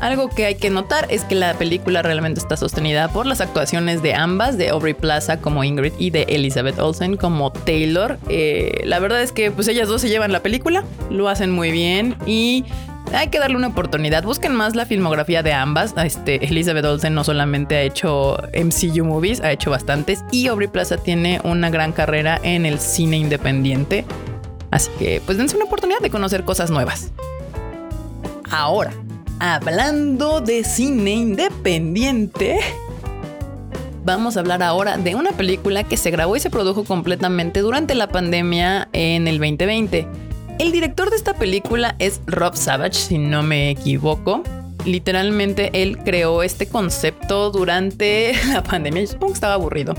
Algo 0.00 0.30
que 0.30 0.46
hay 0.46 0.54
que 0.54 0.70
notar 0.70 1.06
es 1.10 1.24
que 1.24 1.34
la 1.34 1.54
película 1.54 2.00
realmente 2.00 2.40
está 2.40 2.56
sostenida 2.56 3.08
por 3.08 3.26
las 3.26 3.42
actuaciones 3.42 4.02
de 4.02 4.14
ambas, 4.14 4.56
de 4.56 4.70
Aubrey 4.70 4.94
Plaza 4.94 5.40
como 5.40 5.62
Ingrid 5.62 5.92
y 5.98 6.08
de 6.08 6.22
Elizabeth 6.22 6.78
Olsen 6.78 7.18
como 7.18 7.52
Taylor. 7.52 8.18
Eh, 8.28 8.80
la 8.84 8.98
verdad 8.98 9.20
es 9.22 9.32
que 9.32 9.50
pues 9.50 9.68
ellas 9.68 9.88
dos 9.88 10.00
se 10.00 10.08
llevan 10.08 10.32
la 10.32 10.40
película, 10.40 10.84
lo 11.10 11.28
hacen 11.28 11.50
muy 11.50 11.70
bien 11.70 12.16
y 12.24 12.64
hay 13.12 13.28
que 13.28 13.38
darle 13.38 13.56
una 13.56 13.68
oportunidad. 13.68 14.22
Busquen 14.22 14.54
más 14.54 14.74
la 14.74 14.86
filmografía 14.86 15.42
de 15.42 15.52
ambas. 15.52 15.94
Este, 16.02 16.44
Elizabeth 16.44 16.84
Olsen 16.84 17.14
no 17.14 17.24
solamente 17.24 17.76
ha 17.76 17.82
hecho 17.82 18.38
MCU 18.54 19.04
movies, 19.04 19.40
ha 19.40 19.52
hecho 19.52 19.70
bastantes. 19.70 20.24
Y 20.30 20.46
Aubrey 20.46 20.68
Plaza 20.68 20.96
tiene 20.96 21.40
una 21.44 21.70
gran 21.70 21.92
carrera 21.92 22.40
en 22.42 22.66
el 22.66 22.78
cine 22.78 23.18
independiente. 23.18 24.04
Así 24.70 24.90
que, 24.98 25.20
pues 25.26 25.36
dense 25.38 25.56
una 25.56 25.64
oportunidad 25.64 25.98
de 26.00 26.10
conocer 26.10 26.44
cosas 26.44 26.70
nuevas. 26.70 27.10
Ahora, 28.50 28.92
hablando 29.40 30.42
de 30.42 30.62
cine 30.64 31.12
independiente, 31.12 32.60
vamos 34.04 34.36
a 34.36 34.40
hablar 34.40 34.62
ahora 34.62 34.98
de 34.98 35.14
una 35.14 35.32
película 35.32 35.82
que 35.82 35.96
se 35.96 36.10
grabó 36.10 36.36
y 36.36 36.40
se 36.40 36.50
produjo 36.50 36.84
completamente 36.84 37.60
durante 37.60 37.94
la 37.94 38.08
pandemia 38.08 38.88
en 38.92 39.26
el 39.26 39.38
2020. 39.38 40.06
El 40.58 40.72
director 40.72 41.08
de 41.08 41.16
esta 41.16 41.34
película 41.34 41.96
es 41.98 42.20
Rob 42.26 42.54
Savage, 42.54 42.94
si 42.94 43.18
no 43.18 43.42
me 43.42 43.70
equivoco. 43.70 44.42
Literalmente 44.84 45.70
él 45.72 45.98
creó 45.98 46.42
este 46.42 46.66
concepto 46.66 47.50
durante 47.50 48.34
la 48.52 48.62
pandemia. 48.62 49.00
Yo 49.00 49.08
supongo 49.08 49.32
que 49.32 49.36
estaba 49.36 49.54
aburrido 49.54 49.94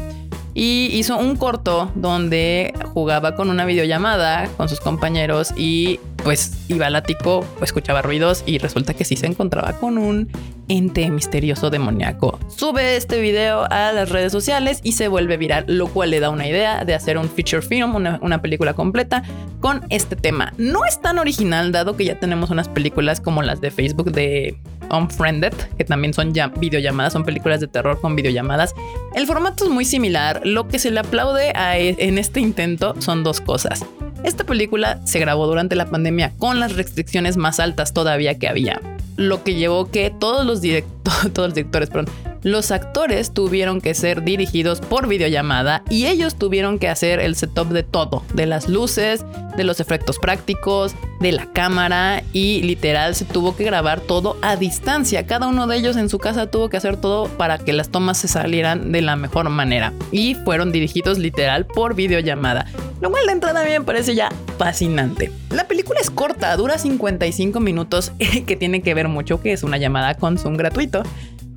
y 0.54 0.90
hizo 0.94 1.18
un 1.18 1.36
corto 1.36 1.92
donde 1.96 2.74
jugaba 2.94 3.36
con 3.36 3.50
una 3.50 3.66
videollamada 3.66 4.50
con 4.58 4.68
sus 4.68 4.80
compañeros 4.80 5.54
y 5.56 6.00
pues 6.24 6.54
iba 6.68 6.88
al 6.88 6.96
ático, 6.96 7.46
escuchaba 7.62 8.02
ruidos 8.02 8.44
y 8.46 8.58
resulta 8.58 8.94
que 8.94 9.06
sí 9.06 9.16
se 9.16 9.28
encontraba 9.28 9.74
con 9.74 9.98
un 9.98 10.30
ente 10.68 11.10
misterioso 11.10 11.70
demoníaco. 11.70 12.40
Sube 12.48 12.96
este 12.96 13.20
video 13.20 13.66
a 13.70 13.92
las 13.92 14.10
redes 14.10 14.32
sociales 14.32 14.80
y 14.84 14.94
se 14.94 15.08
vuelve 15.08 15.38
viral, 15.38 15.66
lo 15.68 15.88
cual 15.88 16.12
le 16.12 16.20
da 16.20 16.30
una 16.30 16.48
idea 16.48 16.86
de 16.86 16.94
hacer 16.94 17.18
un 17.18 17.30
feature 17.30 17.62
film, 17.62 17.96
una, 17.96 18.42
película 18.42 18.74
completa 18.74 19.24
con 19.60 19.82
este 19.90 20.16
tema. 20.16 20.54
No 20.58 20.86
es 20.86 21.02
tan 21.02 21.20
original 21.20 21.72
dado 21.72 21.98
que 21.98 22.06
ya 22.06 22.20
tenemos 22.20 22.50
unas 22.50 22.70
películas 22.70 23.20
como 23.20 23.42
las 23.44 23.60
de 23.60 23.72
Facebook 23.72 24.12
de 24.12 24.58
Unfriended, 24.90 25.54
que 25.78 25.84
también 25.84 26.14
son 26.14 26.34
ya 26.34 26.48
videollamadas, 26.48 27.14
son 27.14 27.24
películas 27.24 27.60
de 27.60 27.68
terror 27.68 28.00
con 28.00 28.16
videollamadas. 28.16 28.74
El 29.14 29.28
formato 29.28 29.66
es 29.66 29.70
muy 29.70 29.86
similar. 29.86 30.42
Lo 30.44 30.68
que 30.68 30.80
se 30.80 30.92
le 30.92 31.00
aplaude 31.00 31.52
e, 31.52 31.96
en 32.00 32.18
este 32.18 32.40
intento 32.40 32.96
son 33.00 33.24
dos 33.24 33.42
cosas. 33.42 33.86
Esta 34.24 34.44
película 34.44 35.00
se 35.06 35.20
grabó 35.20 35.48
durante 35.48 35.76
la 35.76 35.88
pandemia 35.88 36.34
con 36.38 36.60
las 36.60 36.76
restricciones 36.76 37.38
más 37.38 37.60
altas 37.60 37.92
todavía 37.94 38.38
que 38.38 38.48
había, 38.48 38.80
lo 39.18 39.44
que 39.44 39.56
llevó 39.56 39.90
que 39.90 40.12
todos 40.12 40.46
los, 40.46 40.62
todos 41.34 41.48
los 41.50 41.54
directores, 41.56 41.90
perdón, 41.90 42.14
los 42.44 42.72
actores 42.72 43.34
tuvieron 43.34 43.82
que 43.82 43.94
ser 43.94 44.24
dirigidos 44.24 44.82
por 44.82 45.08
videollamada 45.08 45.84
y 45.90 46.08
ellos 46.08 46.36
tuvieron 46.36 46.80
que 46.80 46.90
hacer 46.90 47.20
el 47.20 47.36
setup 47.36 47.70
de 47.70 47.84
todo, 47.84 48.24
de 48.34 48.48
las 48.48 48.68
luces, 48.68 49.24
de 49.56 49.64
los 49.64 49.80
efectos 49.80 50.18
prácticos, 50.18 50.96
de 51.20 51.32
la 51.32 51.46
cámara 51.52 52.24
y 52.34 52.64
literal 52.64 53.14
se 53.16 53.26
tuvo 53.26 53.56
que 53.56 53.64
grabar 53.64 54.00
todo 54.00 54.38
a 54.42 54.56
distancia. 54.56 55.28
Cada 55.28 55.48
uno 55.48 55.68
de 55.68 55.78
ellos 55.78 55.98
en 55.98 56.10
su 56.10 56.18
casa 56.18 56.48
tuvo 56.48 56.70
que 56.70 56.78
hacer 56.78 56.98
todo 56.98 57.28
para 57.28 57.60
que 57.60 57.74
las 57.74 57.90
tomas 57.90 58.18
se 58.18 58.28
salieran 58.28 58.92
de 58.92 59.02
la 59.02 59.16
mejor 59.16 59.50
manera 59.50 59.94
y 60.12 60.36
fueron 60.36 60.72
dirigidos 60.72 61.20
literal 61.20 61.66
por 61.66 61.96
videollamada. 61.96 62.66
Lo 63.02 63.10
cual 63.10 63.26
de 63.26 63.32
entrada 63.34 63.62
a 63.62 63.66
mí 63.66 63.72
me 63.72 63.82
parece 63.82 64.16
ya 64.16 64.30
fascinante. 64.58 65.32
La 65.50 65.68
película 65.68 66.00
es 66.00 66.10
corta, 66.10 66.56
dura 66.56 66.78
55 66.78 67.60
minutos, 67.60 68.12
que 68.46 68.56
tiene 68.56 68.82
que 68.82 68.94
ver 68.94 69.08
mucho 69.08 69.42
que 69.42 69.54
es 69.54 69.64
una 69.64 69.78
llamada 69.78 70.16
con 70.16 70.38
Zoom 70.38 70.56
gratuito 70.56 71.04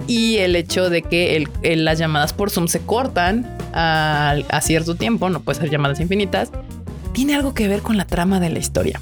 y 0.06 0.37
el 0.38 0.56
hecho 0.56 0.90
de 0.90 1.02
que 1.02 1.46
las 1.76 1.99
llamadas 1.99 2.32
por 2.32 2.50
Zoom 2.50 2.68
se 2.68 2.80
cortan 2.80 3.56
a, 3.73 4.37
a 4.49 4.61
cierto 4.61 4.94
tiempo, 4.94 5.30
no 5.30 5.40
puede 5.40 5.61
ser 5.61 5.70
llamadas 5.70 6.00
infinitas, 6.00 6.50
tiene 7.12 7.34
algo 7.34 7.54
que 7.54 7.68
ver 7.68 7.80
con 7.80 7.96
la 7.96 8.06
trama 8.06 8.40
de 8.40 8.50
la 8.50 8.58
historia. 8.58 9.00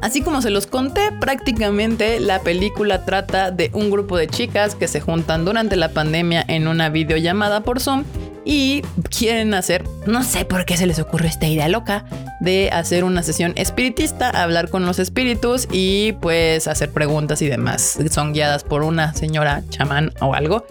Así 0.00 0.22
como 0.22 0.42
se 0.42 0.50
los 0.50 0.66
conté, 0.66 1.10
prácticamente 1.18 2.20
la 2.20 2.40
película 2.40 3.04
trata 3.04 3.50
de 3.50 3.70
un 3.74 3.90
grupo 3.90 4.16
de 4.16 4.28
chicas 4.28 4.76
que 4.76 4.86
se 4.86 5.00
juntan 5.00 5.44
durante 5.44 5.74
la 5.74 5.88
pandemia 5.88 6.44
en 6.46 6.68
una 6.68 6.88
videollamada 6.88 7.62
por 7.62 7.80
Zoom 7.80 8.04
y 8.48 8.80
quieren 9.10 9.52
hacer, 9.52 9.84
no 10.06 10.24
sé 10.24 10.46
por 10.46 10.64
qué 10.64 10.78
se 10.78 10.86
les 10.86 10.98
ocurre 10.98 11.28
esta 11.28 11.46
idea 11.46 11.68
loca 11.68 12.06
de 12.40 12.70
hacer 12.72 13.04
una 13.04 13.22
sesión 13.22 13.52
espiritista, 13.56 14.30
hablar 14.30 14.70
con 14.70 14.86
los 14.86 14.98
espíritus 14.98 15.68
y 15.70 16.12
pues 16.22 16.66
hacer 16.66 16.90
preguntas 16.90 17.42
y 17.42 17.46
demás. 17.46 17.98
Son 18.10 18.32
guiadas 18.32 18.64
por 18.64 18.84
una 18.84 19.12
señora 19.12 19.62
chamán 19.68 20.14
o 20.22 20.32
algo. 20.32 20.64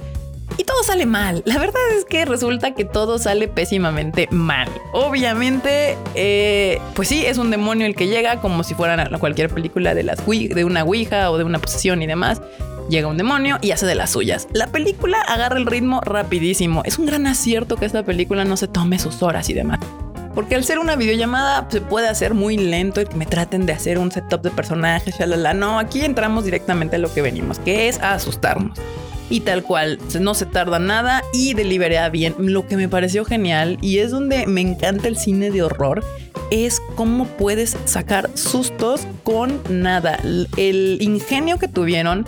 Y 0.57 0.63
todo 0.63 0.81
sale 0.81 1.05
mal. 1.05 1.43
La 1.45 1.59
verdad 1.59 1.81
es 1.95 2.05
que 2.05 2.25
resulta 2.25 2.73
que 2.73 2.83
todo 2.83 3.19
sale 3.19 3.47
pésimamente 3.47 4.27
mal. 4.31 4.69
Obviamente, 4.91 5.95
eh, 6.15 6.81
pues 6.95 7.09
sí, 7.09 7.27
es 7.27 7.37
un 7.37 7.51
demonio 7.51 7.85
el 7.85 7.95
que 7.95 8.07
llega 8.07 8.41
como 8.41 8.63
si 8.63 8.73
fuera 8.73 9.07
cualquier 9.19 9.51
película 9.51 9.93
de, 9.93 10.01
las, 10.01 10.25
de 10.25 10.65
una 10.65 10.83
Ouija 10.83 11.29
o 11.29 11.37
de 11.37 11.43
una 11.43 11.59
posesión 11.59 12.01
y 12.01 12.07
demás 12.07 12.41
llega 12.89 13.07
un 13.07 13.17
demonio 13.17 13.57
y 13.61 13.71
hace 13.71 13.85
de 13.85 13.95
las 13.95 14.11
suyas. 14.11 14.47
La 14.53 14.67
película 14.67 15.21
agarra 15.21 15.57
el 15.57 15.65
ritmo 15.65 16.01
rapidísimo. 16.01 16.81
Es 16.85 16.97
un 16.97 17.05
gran 17.05 17.27
acierto 17.27 17.75
que 17.75 17.85
esta 17.85 18.03
película 18.03 18.45
no 18.45 18.57
se 18.57 18.67
tome 18.67 18.99
sus 18.99 19.21
horas 19.23 19.49
y 19.49 19.53
demás. 19.53 19.79
Porque 20.35 20.55
al 20.55 20.63
ser 20.63 20.77
una 20.77 20.95
videollamada 20.95 21.67
se 21.69 21.81
puede 21.81 22.07
hacer 22.07 22.35
muy 22.35 22.57
lento 22.57 23.01
y 23.01 23.05
que 23.05 23.15
me 23.15 23.25
traten 23.25 23.65
de 23.65 23.73
hacer 23.73 23.97
un 23.97 24.11
setup 24.11 24.43
de 24.43 24.51
personajes, 24.51 25.17
shalala. 25.17 25.53
No, 25.53 25.79
aquí 25.79 26.01
entramos 26.01 26.45
directamente 26.45 26.97
a 26.97 26.99
lo 26.99 27.11
que 27.11 27.23
venimos, 27.23 27.57
que 27.59 27.87
es 27.87 27.99
a 27.99 28.13
asustarnos. 28.13 28.77
Y 29.29 29.41
tal 29.41 29.63
cual, 29.63 29.99
no 30.21 30.35
se 30.35 30.45
tarda 30.45 30.79
nada 30.79 31.23
y 31.33 31.53
delibera 31.53 32.07
bien. 32.09 32.35
Lo 32.37 32.67
que 32.67 32.77
me 32.77 32.87
pareció 32.87 33.25
genial 33.25 33.77
y 33.81 33.97
es 33.97 34.11
donde 34.11 34.45
me 34.47 34.61
encanta 34.61 35.07
el 35.07 35.17
cine 35.17 35.51
de 35.51 35.63
horror 35.63 36.03
es 36.51 36.79
cómo 36.95 37.25
puedes 37.25 37.75
sacar 37.85 38.29
sustos 38.35 39.07
con 39.23 39.59
nada. 39.69 40.19
El 40.55 40.97
ingenio 41.01 41.57
que 41.57 41.67
tuvieron 41.67 42.25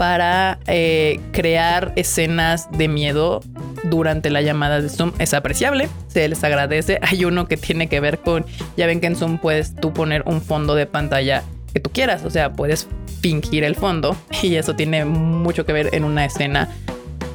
para 0.00 0.58
eh, 0.66 1.20
crear 1.30 1.92
escenas 1.94 2.70
de 2.72 2.88
miedo 2.88 3.42
durante 3.84 4.30
la 4.30 4.40
llamada 4.40 4.80
de 4.80 4.88
Zoom 4.88 5.12
es 5.18 5.34
apreciable, 5.34 5.90
se 6.08 6.26
les 6.26 6.42
agradece. 6.42 6.98
Hay 7.02 7.26
uno 7.26 7.46
que 7.46 7.58
tiene 7.58 7.86
que 7.86 8.00
ver 8.00 8.18
con, 8.20 8.46
ya 8.78 8.86
ven 8.86 9.02
que 9.02 9.08
en 9.08 9.16
Zoom 9.16 9.36
puedes 9.36 9.74
tú 9.74 9.92
poner 9.92 10.22
un 10.24 10.40
fondo 10.40 10.74
de 10.74 10.86
pantalla 10.86 11.42
que 11.74 11.80
tú 11.80 11.90
quieras, 11.90 12.24
o 12.24 12.30
sea, 12.30 12.54
puedes 12.54 12.88
fingir 13.20 13.62
el 13.62 13.76
fondo 13.76 14.16
y 14.42 14.54
eso 14.54 14.74
tiene 14.74 15.04
mucho 15.04 15.66
que 15.66 15.74
ver 15.74 15.90
en 15.92 16.04
una 16.04 16.24
escena 16.24 16.70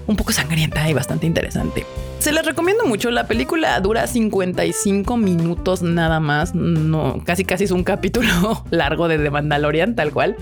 un 0.07 0.15
poco 0.15 0.31
sangrienta 0.31 0.89
y 0.89 0.93
bastante 0.93 1.27
interesante. 1.27 1.85
Se 2.17 2.31
les 2.31 2.43
recomiendo 2.43 2.85
mucho. 2.85 3.11
La 3.11 3.27
película 3.27 3.79
dura 3.79 4.07
55 4.07 5.17
minutos 5.17 5.83
nada 5.83 6.19
más. 6.19 6.55
No, 6.55 7.21
casi 7.23 7.45
casi 7.45 7.65
es 7.65 7.71
un 7.71 7.83
capítulo 7.83 8.63
largo 8.71 9.07
de 9.07 9.19
The 9.19 9.29
Mandalorian, 9.29 9.95
tal 9.95 10.11
cual 10.11 10.35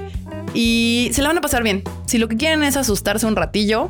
y 0.53 1.09
se 1.13 1.21
la 1.21 1.29
van 1.29 1.37
a 1.37 1.41
pasar 1.41 1.63
bien. 1.63 1.83
Si 2.05 2.17
lo 2.17 2.27
que 2.27 2.37
quieren 2.37 2.63
es 2.63 2.77
asustarse 2.77 3.25
un 3.25 3.35
ratillo, 3.35 3.89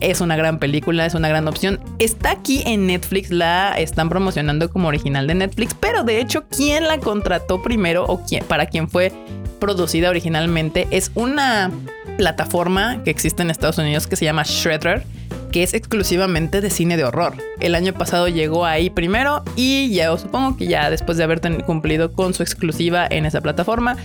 es 0.00 0.20
una 0.20 0.36
gran 0.36 0.58
película, 0.58 1.06
es 1.06 1.14
una 1.14 1.28
gran 1.28 1.48
opción. 1.48 1.80
Está 1.98 2.32
aquí 2.32 2.62
en 2.66 2.86
Netflix, 2.86 3.30
la 3.30 3.74
están 3.78 4.08
promocionando 4.08 4.70
como 4.70 4.88
original 4.88 5.26
de 5.26 5.34
Netflix, 5.34 5.74
pero 5.78 6.04
de 6.04 6.20
hecho, 6.20 6.44
quien 6.48 6.84
la 6.84 6.98
contrató 6.98 7.62
primero 7.62 8.04
o 8.06 8.20
para 8.46 8.66
quien 8.66 8.88
fue 8.88 9.12
producida 9.60 10.10
originalmente 10.10 10.86
es 10.90 11.10
una 11.14 11.70
plataforma 12.18 13.02
que 13.02 13.10
existe 13.10 13.42
en 13.42 13.50
Estados 13.50 13.78
Unidos 13.78 14.06
que 14.06 14.16
se 14.16 14.24
llama 14.24 14.42
Shredder, 14.44 15.04
que 15.50 15.62
es 15.62 15.72
exclusivamente 15.72 16.60
de 16.60 16.68
cine 16.68 16.96
de 16.96 17.04
horror. 17.04 17.34
El 17.60 17.74
año 17.74 17.94
pasado 17.94 18.28
llegó 18.28 18.66
ahí 18.66 18.90
primero 18.90 19.42
y 19.56 19.90
ya 19.94 20.16
supongo 20.18 20.56
que 20.56 20.66
ya 20.66 20.90
después 20.90 21.16
de 21.16 21.24
haber 21.24 21.40
cumplido 21.64 22.12
con 22.12 22.34
su 22.34 22.42
exclusiva 22.42 23.06
en 23.08 23.24
esa 23.24 23.40
plataforma, 23.40 23.96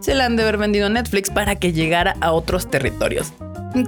se 0.00 0.14
la 0.14 0.24
han 0.24 0.36
de 0.36 0.42
haber 0.42 0.56
vendido 0.56 0.86
a 0.86 0.90
Netflix 0.90 1.30
para 1.30 1.56
que 1.56 1.72
llegara 1.72 2.16
a 2.20 2.32
otros 2.32 2.70
territorios. 2.70 3.32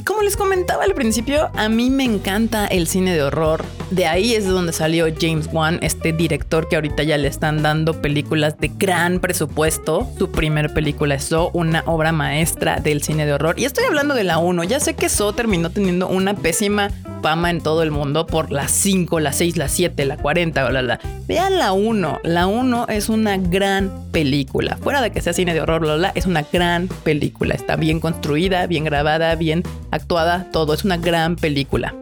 Como 0.04 0.22
les 0.22 0.36
comentaba 0.36 0.84
al 0.84 0.94
principio, 0.94 1.50
a 1.54 1.68
mí 1.68 1.90
me 1.90 2.04
encanta 2.04 2.66
el 2.66 2.86
cine 2.86 3.14
de 3.14 3.22
horror. 3.22 3.64
De 3.90 4.06
ahí 4.06 4.34
es 4.34 4.44
de 4.44 4.50
donde 4.50 4.72
salió 4.72 5.06
James 5.20 5.48
Wan, 5.52 5.80
este 5.82 6.12
director 6.12 6.68
que 6.68 6.76
ahorita 6.76 7.02
ya 7.02 7.18
le 7.18 7.26
están 7.26 7.62
dando 7.62 8.00
películas 8.00 8.56
de 8.58 8.68
gran 8.68 9.18
presupuesto. 9.18 10.08
Su 10.16 10.30
primer 10.30 10.72
película 10.72 11.16
es 11.16 11.24
So, 11.24 11.50
una 11.52 11.82
obra 11.86 12.12
maestra 12.12 12.78
del 12.78 13.02
cine 13.02 13.26
de 13.26 13.32
horror. 13.32 13.58
Y 13.58 13.64
estoy 13.64 13.84
hablando 13.84 14.14
de 14.14 14.22
la 14.22 14.38
1. 14.38 14.62
Ya 14.64 14.78
sé 14.78 14.94
que 14.94 15.08
So 15.08 15.32
terminó 15.32 15.70
teniendo 15.70 16.06
una 16.06 16.34
pésima 16.34 16.90
fama 17.22 17.50
en 17.50 17.60
todo 17.60 17.82
el 17.82 17.90
mundo 17.90 18.26
por 18.26 18.50
la 18.50 18.68
5, 18.68 19.20
la 19.20 19.32
6, 19.32 19.56
la 19.56 19.68
7, 19.68 20.04
la 20.04 20.16
40, 20.16 20.68
bla, 20.68 20.82
bla. 20.82 21.00
Vean 21.26 21.58
la 21.58 21.72
1. 21.72 22.20
La 22.24 22.46
1 22.46 22.86
es 22.88 23.08
una 23.08 23.36
gran 23.36 23.90
película. 24.10 24.76
Fuera 24.76 25.00
de 25.00 25.10
que 25.10 25.20
sea 25.20 25.32
cine 25.32 25.54
de 25.54 25.60
horror, 25.60 25.80
bla, 25.80 25.96
bla, 25.96 26.12
es 26.14 26.26
una 26.26 26.42
gran 26.52 26.88
película. 26.88 27.54
Está 27.54 27.76
bien 27.76 28.00
construida, 28.00 28.66
bien 28.66 28.84
grabada, 28.84 29.34
bien 29.34 29.62
actuada, 29.90 30.48
todo. 30.52 30.74
Es 30.74 30.84
una 30.84 30.96
gran 30.96 31.36
película. 31.36 31.94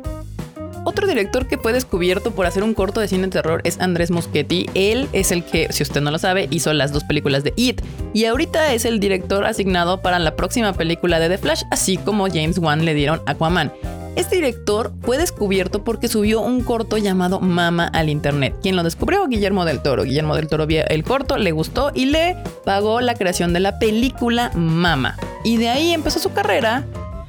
Otro 0.84 1.06
director 1.06 1.46
que 1.46 1.58
fue 1.58 1.72
descubierto 1.72 2.30
por 2.30 2.46
hacer 2.46 2.62
un 2.62 2.72
corto 2.72 3.00
de 3.00 3.08
cine 3.08 3.24
de 3.24 3.28
terror 3.28 3.60
es 3.64 3.78
Andrés 3.80 4.10
Moschetti. 4.10 4.66
Él 4.74 5.08
es 5.12 5.30
el 5.30 5.44
que, 5.44 5.70
si 5.72 5.82
usted 5.82 6.00
no 6.00 6.10
lo 6.10 6.18
sabe, 6.18 6.48
hizo 6.50 6.72
las 6.72 6.92
dos 6.92 7.04
películas 7.04 7.44
de 7.44 7.52
It 7.56 7.82
y 8.14 8.24
ahorita 8.24 8.72
es 8.72 8.86
el 8.86 8.98
director 8.98 9.44
asignado 9.44 10.00
para 10.00 10.18
la 10.18 10.36
próxima 10.36 10.72
película 10.72 11.20
de 11.20 11.28
The 11.28 11.38
Flash, 11.38 11.62
así 11.70 11.98
como 11.98 12.28
James 12.28 12.58
Wan 12.58 12.84
le 12.84 12.94
dieron 12.94 13.20
Aquaman. 13.26 13.72
Este 14.16 14.36
director 14.36 14.92
fue 15.02 15.18
descubierto 15.18 15.84
porque 15.84 16.08
subió 16.08 16.40
un 16.40 16.62
corto 16.62 16.98
llamado 16.98 17.40
Mama 17.40 17.86
al 17.86 18.08
internet. 18.08 18.54
Quien 18.60 18.74
lo 18.74 18.82
descubrió, 18.82 19.26
Guillermo 19.28 19.64
del 19.64 19.82
Toro. 19.82 20.02
Guillermo 20.02 20.34
del 20.34 20.48
Toro 20.48 20.66
vio 20.66 20.84
el 20.88 21.04
corto, 21.04 21.36
le 21.36 21.52
gustó 21.52 21.92
y 21.94 22.06
le 22.06 22.36
pagó 22.64 23.00
la 23.00 23.14
creación 23.14 23.52
de 23.52 23.60
la 23.60 23.78
película 23.78 24.50
Mama. 24.54 25.16
Y 25.44 25.58
de 25.58 25.68
ahí 25.68 25.92
empezó 25.92 26.18
su 26.18 26.32
carrera 26.32 26.84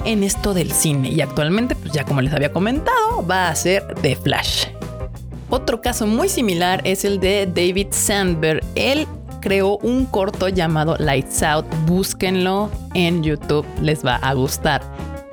en 0.06 0.24
esto 0.24 0.54
del 0.54 0.72
cine. 0.72 1.10
Y 1.10 1.22
actualmente, 1.22 1.76
pues 1.76 1.94
ya 1.94 2.06
como 2.06 2.22
les 2.22 2.34
había 2.34 2.52
comentado, 2.52 3.26
va 3.26 3.50
a 3.50 3.56
ser 3.56 3.96
The 4.02 4.16
Flash. 4.16 4.68
Otro 5.50 5.82
caso 5.82 6.08
muy 6.08 6.30
similar 6.30 6.82
es 6.86 7.04
el 7.04 7.20
de 7.20 7.46
David 7.46 7.88
Sandberg. 7.92 8.64
Él 8.76 9.08
creó 9.42 9.78
un 9.80 10.06
corto 10.06 10.48
llamado 10.48 10.96
Lights 10.98 11.44
Out. 11.44 11.66
Búsquenlo 11.86 12.70
en 12.94 13.24
YouTube, 13.24 13.66
les 13.82 14.06
va 14.06 14.16
a 14.16 14.34
gustar. 14.34 14.82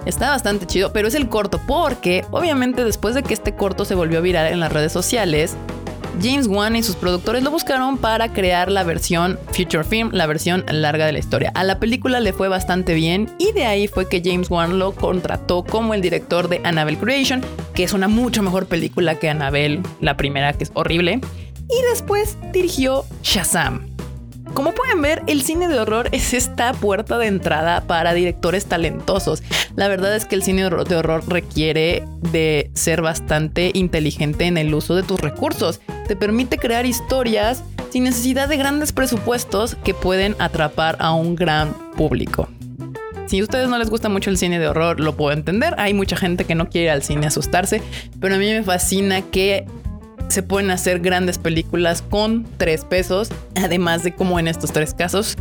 Está 0.06 0.30
bastante 0.30 0.66
chido, 0.66 0.92
pero 0.92 1.08
es 1.08 1.14
el 1.14 1.28
corto 1.28 1.60
porque 1.66 2.24
obviamente 2.30 2.84
después 2.84 3.14
de 3.14 3.22
que 3.22 3.34
este 3.34 3.54
corto 3.54 3.84
se 3.84 3.94
volvió 3.94 4.22
viral 4.22 4.52
en 4.52 4.58
las 4.58 4.72
redes 4.72 4.90
sociales, 4.90 5.54
James 6.20 6.48
Wan 6.48 6.74
y 6.74 6.82
sus 6.82 6.96
productores 6.96 7.42
lo 7.42 7.50
buscaron 7.50 7.96
para 7.96 8.32
crear 8.32 8.70
la 8.70 8.82
versión 8.82 9.38
Future 9.52 9.84
Film, 9.84 10.10
la 10.12 10.26
versión 10.26 10.64
larga 10.68 11.06
de 11.06 11.12
la 11.12 11.18
historia. 11.18 11.52
A 11.54 11.62
la 11.62 11.78
película 11.78 12.18
le 12.18 12.32
fue 12.32 12.48
bastante 12.48 12.94
bien 12.94 13.30
y 13.38 13.52
de 13.52 13.66
ahí 13.66 13.86
fue 13.86 14.08
que 14.08 14.22
James 14.24 14.50
Wan 14.50 14.78
lo 14.78 14.92
contrató 14.92 15.64
como 15.64 15.94
el 15.94 16.02
director 16.02 16.48
de 16.48 16.60
Annabelle 16.64 16.98
Creation, 16.98 17.40
que 17.74 17.84
es 17.84 17.92
una 17.92 18.08
mucho 18.08 18.42
mejor 18.42 18.66
película 18.66 19.18
que 19.18 19.28
Annabelle, 19.28 19.82
la 20.00 20.16
primera 20.16 20.52
que 20.52 20.64
es 20.64 20.72
horrible. 20.74 21.20
Y 21.70 21.82
después 21.90 22.36
dirigió 22.52 23.04
Shazam, 23.22 23.98
como 24.54 24.72
pueden 24.72 25.02
ver, 25.02 25.22
el 25.26 25.42
cine 25.42 25.68
de 25.68 25.78
horror 25.78 26.08
es 26.12 26.34
esta 26.34 26.72
puerta 26.72 27.18
de 27.18 27.26
entrada 27.26 27.82
para 27.82 28.14
directores 28.14 28.66
talentosos. 28.66 29.42
La 29.76 29.88
verdad 29.88 30.16
es 30.16 30.24
que 30.24 30.34
el 30.34 30.42
cine 30.42 30.68
de 30.68 30.96
horror 30.96 31.22
requiere 31.28 32.04
de 32.32 32.70
ser 32.74 33.02
bastante 33.02 33.70
inteligente 33.74 34.46
en 34.46 34.56
el 34.56 34.74
uso 34.74 34.96
de 34.96 35.02
tus 35.02 35.20
recursos. 35.20 35.80
Te 36.08 36.16
permite 36.16 36.56
crear 36.56 36.86
historias 36.86 37.62
sin 37.90 38.04
necesidad 38.04 38.48
de 38.48 38.56
grandes 38.56 38.92
presupuestos 38.92 39.76
que 39.84 39.92
pueden 39.92 40.34
atrapar 40.38 40.96
a 41.00 41.12
un 41.12 41.36
gran 41.36 41.74
público. 41.96 42.48
Si 43.26 43.40
a 43.40 43.42
ustedes 43.42 43.68
no 43.68 43.76
les 43.76 43.90
gusta 43.90 44.08
mucho 44.08 44.30
el 44.30 44.38
cine 44.38 44.58
de 44.58 44.68
horror, 44.68 45.00
lo 45.00 45.14
puedo 45.14 45.32
entender. 45.32 45.74
Hay 45.76 45.92
mucha 45.92 46.16
gente 46.16 46.44
que 46.44 46.54
no 46.54 46.70
quiere 46.70 46.86
ir 46.86 46.90
al 46.92 47.02
cine 47.02 47.26
a 47.26 47.28
asustarse, 47.28 47.82
pero 48.20 48.36
a 48.36 48.38
mí 48.38 48.46
me 48.46 48.62
fascina 48.62 49.20
que 49.20 49.66
se 50.28 50.42
pueden 50.42 50.70
hacer 50.70 51.00
grandes 51.00 51.36
películas 51.36 52.00
con 52.00 52.46
tres 52.56 52.86
pesos, 52.86 53.28
además 53.54 54.02
de 54.02 54.14
como 54.14 54.38
en 54.38 54.48
estos 54.48 54.72
tres 54.72 54.94
casos, 54.94 55.36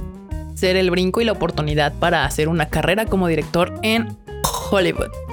ser 0.53 0.75
el 0.75 0.91
brinco 0.91 1.21
y 1.21 1.25
la 1.25 1.31
oportunidad 1.31 1.93
para 1.93 2.25
hacer 2.25 2.49
una 2.49 2.67
carrera 2.67 3.05
como 3.05 3.29
director 3.29 3.73
en 3.83 4.17
Hollywood. 4.69 5.26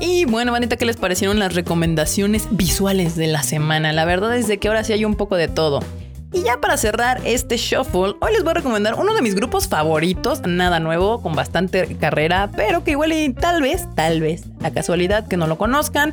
Y 0.00 0.26
bueno, 0.26 0.52
bandita, 0.52 0.76
¿qué 0.76 0.84
les 0.84 0.96
parecieron 0.96 1.38
las 1.38 1.54
recomendaciones 1.54 2.46
visuales 2.50 3.16
de 3.16 3.26
la 3.26 3.42
semana? 3.42 3.92
La 3.92 4.04
verdad 4.04 4.36
es 4.36 4.46
de 4.46 4.58
que 4.58 4.68
ahora 4.68 4.84
sí 4.84 4.92
hay 4.92 5.04
un 5.04 5.16
poco 5.16 5.36
de 5.36 5.48
todo. 5.48 5.80
Y 6.32 6.42
ya 6.42 6.60
para 6.60 6.76
cerrar 6.76 7.20
este 7.24 7.56
shuffle, 7.56 8.14
hoy 8.20 8.32
les 8.32 8.44
voy 8.44 8.50
a 8.50 8.54
recomendar 8.54 8.94
uno 8.94 9.14
de 9.14 9.22
mis 9.22 9.34
grupos 9.34 9.66
favoritos, 9.66 10.42
nada 10.46 10.78
nuevo, 10.78 11.20
con 11.20 11.34
bastante 11.34 11.96
carrera, 11.96 12.50
pero 12.54 12.84
que 12.84 12.92
igual 12.92 13.12
y 13.12 13.32
tal 13.32 13.62
vez, 13.62 13.88
tal 13.96 14.20
vez, 14.20 14.44
la 14.60 14.70
casualidad 14.70 15.26
que 15.26 15.36
no 15.36 15.46
lo 15.46 15.58
conozcan. 15.58 16.12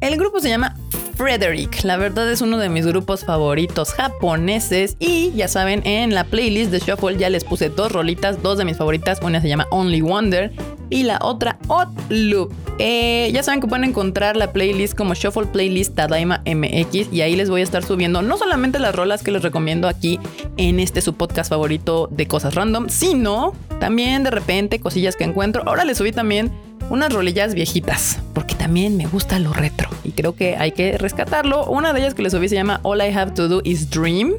El 0.00 0.16
grupo 0.16 0.40
se 0.40 0.48
llama 0.48 0.76
Frederick. 1.20 1.84
La 1.84 1.98
verdad 1.98 2.30
es 2.32 2.40
uno 2.40 2.56
de 2.56 2.70
mis 2.70 2.86
grupos 2.86 3.26
favoritos 3.26 3.92
japoneses. 3.92 4.96
Y 4.98 5.32
ya 5.32 5.48
saben, 5.48 5.86
en 5.86 6.14
la 6.14 6.24
playlist 6.24 6.70
de 6.70 6.78
Shuffle 6.78 7.18
ya 7.18 7.28
les 7.28 7.44
puse 7.44 7.68
dos 7.68 7.92
rolitas, 7.92 8.42
dos 8.42 8.56
de 8.56 8.64
mis 8.64 8.78
favoritas. 8.78 9.18
Una 9.20 9.42
se 9.42 9.48
llama 9.48 9.66
Only 9.70 10.00
Wonder 10.00 10.50
y 10.88 11.02
la 11.02 11.18
otra 11.20 11.58
Odd 11.68 11.88
Loop. 12.08 12.54
Eh, 12.78 13.30
ya 13.34 13.42
saben 13.42 13.60
que 13.60 13.66
pueden 13.66 13.84
encontrar 13.84 14.34
la 14.34 14.50
playlist 14.50 14.94
como 14.96 15.12
Shuffle 15.12 15.44
Playlist 15.44 15.94
Tadaima 15.94 16.42
MX 16.46 17.12
y 17.12 17.20
ahí 17.20 17.36
les 17.36 17.50
voy 17.50 17.60
a 17.60 17.64
estar 17.64 17.84
subiendo 17.84 18.22
no 18.22 18.38
solamente 18.38 18.78
las 18.78 18.94
rolas 18.94 19.22
que 19.22 19.30
les 19.30 19.42
recomiendo 19.42 19.88
aquí 19.88 20.18
en 20.56 20.80
este 20.80 21.02
su 21.02 21.12
podcast 21.16 21.50
favorito 21.50 22.08
de 22.10 22.26
cosas 22.28 22.54
random, 22.54 22.88
sino 22.88 23.52
también 23.78 24.22
de 24.22 24.30
repente 24.30 24.80
cosillas 24.80 25.16
que 25.16 25.24
encuentro. 25.24 25.64
Ahora 25.66 25.84
les 25.84 25.98
subí 25.98 26.12
también 26.12 26.50
unas 26.88 27.12
rolillas 27.12 27.54
viejitas, 27.54 28.20
porque 28.32 28.54
también 28.54 28.96
me 28.96 29.06
gusta 29.06 29.38
lo 29.38 29.52
retro 29.52 29.90
creo 30.20 30.34
que 30.34 30.56
hay 30.56 30.72
que 30.72 30.98
rescatarlo. 30.98 31.64
Una 31.66 31.94
de 31.94 32.00
ellas 32.00 32.14
que 32.14 32.20
les 32.20 32.32
subí 32.32 32.48
se 32.48 32.54
llama 32.54 32.80
All 32.82 33.00
I 33.00 33.10
Have 33.16 33.32
to 33.32 33.48
Do 33.48 33.62
Is 33.64 33.88
Dream. 33.88 34.34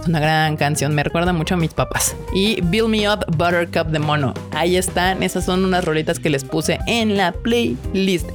Es 0.00 0.06
una 0.06 0.20
gran 0.20 0.56
canción, 0.56 0.94
me 0.94 1.02
recuerda 1.02 1.32
mucho 1.32 1.54
a 1.54 1.58
mis 1.58 1.74
papás. 1.74 2.14
Y 2.32 2.60
Build 2.60 2.88
Me 2.88 3.08
Up 3.12 3.24
Buttercup 3.36 3.88
de 3.88 3.98
Mono. 3.98 4.32
Ahí 4.52 4.76
están, 4.76 5.24
esas 5.24 5.44
son 5.44 5.64
unas 5.64 5.84
rolitas 5.84 6.20
que 6.20 6.30
les 6.30 6.44
puse 6.44 6.78
en 6.86 7.16
la 7.16 7.32
playlist. 7.32 8.28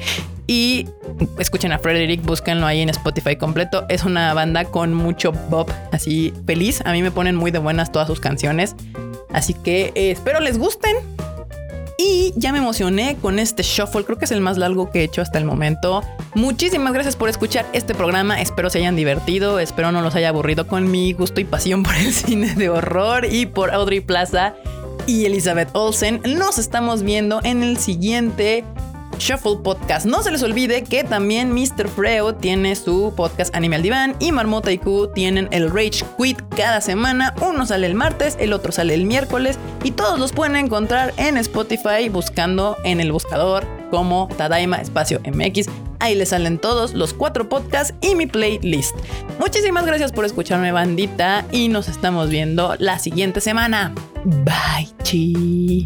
Y 0.46 0.88
escuchen 1.40 1.72
a 1.72 1.80
Frederick, 1.80 2.22
búsquenlo 2.24 2.66
ahí 2.66 2.82
en 2.82 2.90
Spotify 2.90 3.38
completo. 3.38 3.86
Es 3.88 4.04
una 4.04 4.34
banda 4.34 4.66
con 4.66 4.94
mucho 4.94 5.32
pop, 5.32 5.70
así 5.94 6.34
feliz. 6.46 6.82
A 6.84 6.92
mí 6.92 7.02
me 7.02 7.12
ponen 7.12 7.36
muy 7.36 7.52
de 7.52 7.60
buenas 7.60 7.94
todas 7.94 8.10
sus 8.10 8.20
canciones. 8.20 8.76
Así 9.32 9.54
que 9.54 9.94
eh, 9.96 10.12
espero 10.12 10.42
les 10.42 10.58
gusten. 10.58 10.98
Y 11.98 12.32
ya 12.36 12.52
me 12.52 12.60
emocioné 12.60 13.18
con 13.20 13.40
este 13.40 13.64
shuffle, 13.64 14.06
creo 14.06 14.20
que 14.20 14.26
es 14.26 14.32
el 14.32 14.40
más 14.40 14.60
largo 14.60 14.92
que 14.92 15.00
he 15.00 15.04
hecho 15.04 15.24
hasta 15.24 15.40
el 15.40 15.46
momento. 15.46 16.04
Muchísimas 16.36 16.94
gracias 16.94 17.16
por 17.16 17.28
escuchar 17.28 17.66
este 17.74 17.96
programa, 17.96 18.40
espero 18.40 18.70
se 18.70 18.78
hayan 18.78 18.96
divertido, 18.96 19.60
espero 19.60 19.92
no 19.92 20.02
los 20.02 20.14
haya 20.14 20.30
aburrido 20.30 20.68
con 20.68 20.92
mi 20.92 21.14
gusto 21.14 21.42
y 21.42 21.44
pasión 21.44 21.82
por 21.82 21.96
el 21.96 22.14
cine 22.14 22.54
de 22.54 22.70
horror 22.70 23.26
y 23.26 23.48
por 23.48 23.72
Audrey 23.74 24.02
Plaza 24.02 24.54
y 25.08 25.26
Elizabeth 25.26 25.70
Olsen. 25.74 26.22
Nos 26.38 26.60
estamos 26.60 27.02
viendo 27.02 27.40
en 27.44 27.64
el 27.64 27.78
siguiente 27.78 28.64
Shuffle 29.18 29.58
Podcast. 29.64 30.06
No 30.06 30.22
se 30.24 30.32
les 30.32 30.44
olvide 30.44 30.84
que 30.84 31.04
también 31.04 31.54
Mr. 31.54 31.88
Freo 31.88 32.36
tiene 32.36 32.76
su 32.76 33.14
podcast 33.16 33.56
Animal 33.56 33.82
Divan 33.82 34.16
y 34.20 34.32
Marmota 34.32 34.72
y 34.72 34.78
Q 34.78 35.12
tienen 35.14 35.48
el 35.52 35.70
Rage 35.70 36.04
Quit 36.18 36.42
cada 36.56 36.82
semana. 36.82 37.34
Uno 37.42 37.66
sale 37.66 37.88
el 37.88 37.96
martes, 37.96 38.38
el 38.40 38.54
otro 38.54 38.72
sale 38.72 38.94
el 38.94 39.06
miércoles 39.06 39.58
y 39.84 39.92
todos 39.92 40.20
los 40.20 40.32
pueden 40.32 40.56
encontrar 40.56 41.14
en 41.18 41.38
Spotify 41.38 42.10
buscando 42.10 42.78
en 42.84 43.00
el 43.00 43.12
buscador 43.12 43.66
como 43.90 44.28
Tadaima 44.38 44.78
Espacio 44.78 45.20
MX. 45.26 45.68
Ahí 46.00 46.16
les 46.16 46.30
salen 46.30 46.60
todos 46.60 46.94
los 46.94 47.14
cuatro 47.14 47.50
podcasts 47.50 47.94
y 48.02 48.16
mi 48.16 48.28
playlist. 48.28 48.96
Muchísimas 49.40 49.86
gracias 49.86 50.12
por 50.12 50.26
escucharme, 50.26 50.72
bandita, 50.72 51.46
y 51.52 51.70
nos 51.70 51.88
estamos 51.88 52.30
viendo 52.30 52.76
la 52.78 53.00
siguiente 53.00 53.42
semana. 53.42 53.94
Bye, 54.24 54.90
chi. 55.04 55.84